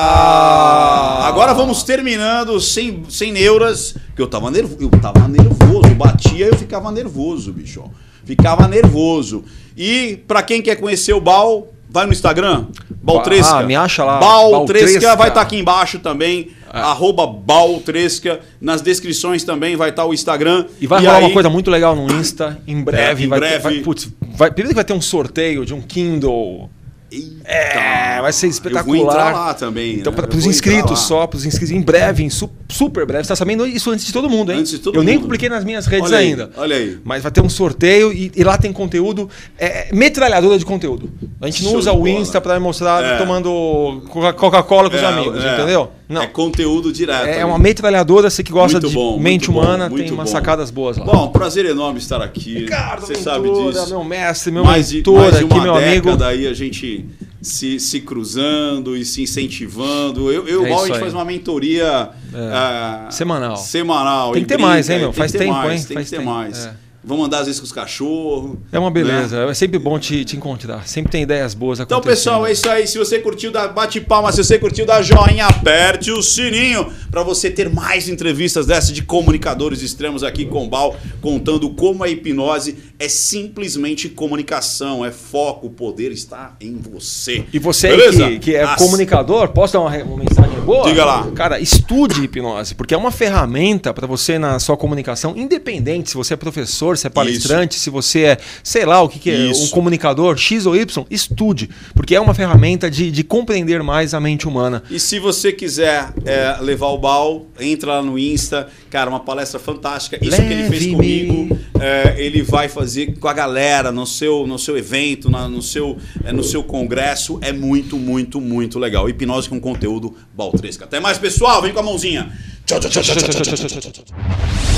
[0.00, 1.26] Ah!
[1.28, 5.94] Agora vamos terminando sem, sem neuras, que eu tava, nervo, eu tava nervoso.
[5.94, 7.84] Batia eu ficava nervoso, bicho.
[8.26, 9.44] Ficava nervoso.
[9.76, 12.66] E pra quem quer conhecer o Bal, vai no Instagram.
[13.02, 13.58] Baltresca.
[13.58, 15.16] Ah, me acha lá, Baltresca Baltresca.
[15.16, 16.50] vai estar aqui embaixo também.
[16.74, 16.78] É.
[16.80, 18.40] Arroba Baltresca.
[18.60, 20.66] Nas descrições também vai estar o Instagram.
[20.80, 22.58] E vai rolar aí- uma coisa muito legal no Insta.
[22.66, 23.22] Em breve.
[23.22, 23.54] É, em vai breve.
[23.56, 26.68] Ter, vai, putz, vai- primeiro que vai ter um sorteio de um Kindle.
[27.10, 27.48] Eita.
[27.48, 28.84] É, vai ser Eu espetacular.
[28.84, 29.94] vou entrar lá também.
[29.94, 30.16] Então, né?
[30.20, 33.24] para Eu os inscritos só, para os inscritos, em breve, em su- super breve.
[33.24, 34.58] Você tá sabendo isso antes de todo mundo, hein?
[34.60, 35.22] Antes de todo Eu nem mundo.
[35.24, 36.50] publiquei nas minhas redes Olha aí, ainda.
[36.56, 36.98] olha aí.
[37.04, 41.10] Mas vai ter um sorteio e, e lá tem conteúdo, é, metralhadora de conteúdo.
[41.40, 42.06] A gente não Show usa o.
[42.08, 43.18] Insta para mostrar É.
[43.18, 45.54] tomando Coca- Coca-Cola com os É, amigos, é.
[45.54, 45.90] entendeu?
[46.08, 46.22] Não.
[46.22, 47.26] É conteúdo direto.
[47.26, 47.44] É, ali.
[47.44, 50.36] uma metralhadora, você que gosta Muito de bom, mente muito bom, humana, tem umas bom.
[50.36, 51.04] sacadas boas lá.
[51.04, 52.60] Bom, prazer enorme estar aqui.
[52.60, 53.88] Ricardo Você sabe Ventura, disso.
[53.90, 56.06] meu mestre, meu mais de, mentor mais de aqui, uma meu amigo.
[56.06, 57.04] década aí a gente
[57.46, 60.30] se, se cruzando e se incentivando.
[60.32, 61.00] Eu, eu É Bal, a gente aí.
[61.00, 62.38] faz uma mentoria É.
[62.52, 63.56] ah, Semanal.
[63.56, 64.32] Semanal.
[64.32, 65.08] Tem que ter brinca, mais, hein, meu?
[65.08, 65.86] tem Faz que ter tempo, mais, hein?
[65.86, 66.66] Tem Faz que ter tempo, mais.
[66.66, 66.74] é.
[67.06, 68.56] Vamos andar às vezes com os cachorros.
[68.72, 69.50] É uma beleza, né?
[69.50, 70.86] é sempre bom te, te encontrar.
[70.88, 72.16] Sempre tem ideias boas Então, acontecendo.
[72.18, 72.86] pessoal, é isso aí.
[72.86, 74.32] Se você curtiu, dá- bate palma.
[74.32, 79.02] Se você curtiu, dá joinha, aperte o sininho para você ter mais entrevistas dessas de
[79.02, 85.70] comunicadores extremos aqui com Bal, contando como a hipnose é simplesmente comunicação, é foco, o
[85.70, 87.44] poder está em você.
[87.52, 90.88] E você que, que é As- comunicador, posso dar uma, uma mensagem boa?
[90.88, 91.30] Diga lá.
[91.34, 96.34] Cara, estude hipnose, porque é uma ferramenta para você na sua comunicação, independente se você
[96.34, 99.64] é professor, se é palestrante, se você é, sei lá, o que, que é, Isso.
[99.64, 104.20] um comunicador, X ou Y, estude, porque é uma ferramenta de, de compreender mais a
[104.20, 104.82] mente humana.
[104.90, 108.68] E se você quiser é, levar o Bal, entra lá no Insta.
[108.90, 110.18] Cara, uma palestra fantástica.
[110.20, 114.58] Isso que ele fez comigo, é, ele vai fazer com a galera no seu, no
[114.58, 117.38] seu evento, na- no, seu, é, no seu congresso.
[117.42, 119.08] É muito, muito, muito legal.
[119.08, 120.84] Hipnose com conteúdo Baltresca.
[120.84, 121.60] Até mais, pessoal.
[121.60, 122.32] Vem com a mãozinha.
[122.64, 124.75] Tchau, tchau, tchau, tchau, tchau, tchau, tchau, tchau, tchau.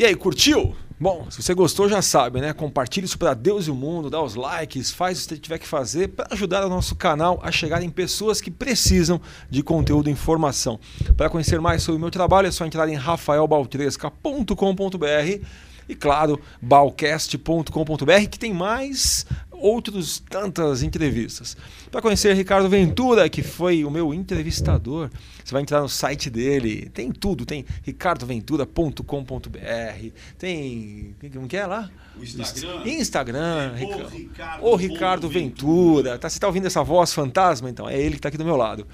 [0.00, 0.74] E aí, curtiu?
[0.98, 2.54] Bom, se você gostou, já sabe, né?
[2.54, 5.58] Compartilhe isso para Deus e o mundo, dá os likes, faz o que você tiver
[5.58, 9.20] que fazer para ajudar o nosso canal a chegar em pessoas que precisam
[9.50, 10.80] de conteúdo e informação.
[11.18, 15.44] Para conhecer mais sobre o meu trabalho, é só entrar em rafaelbaltresca.com.br
[15.86, 19.26] e, claro, balcast.com.br, que tem mais
[19.60, 21.56] outros tantas entrevistas.
[21.90, 25.10] Para conhecer Ricardo Ventura, que foi o meu entrevistador,
[25.44, 30.08] você vai entrar no site dele, tem tudo, tem ricardoventura.com.br,
[30.38, 31.90] tem como que é lá?
[32.18, 32.82] O Instagram.
[32.86, 36.18] Instagram, É, o Rica- Ricardo o Ricardo Ventura.
[36.18, 37.68] Tá, você está ouvindo essa voz fantasma?
[37.70, 38.86] Então, é ele que está aqui do meu lado.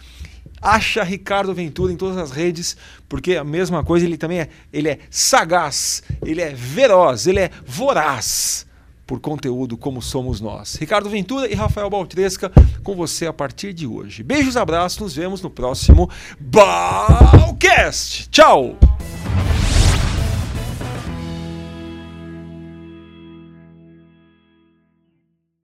[0.61, 2.77] Acha Ricardo Ventura em todas as redes,
[3.09, 7.51] porque a mesma coisa, ele também é, ele é sagaz, ele é veloz, ele é
[7.65, 8.66] voraz
[9.07, 10.75] por conteúdo como somos nós.
[10.75, 12.51] Ricardo Ventura e Rafael Baltresca
[12.83, 14.23] com você a partir de hoje.
[14.23, 18.29] Beijos, abraços, nos vemos no próximo Balcast.
[18.31, 18.77] Tchau!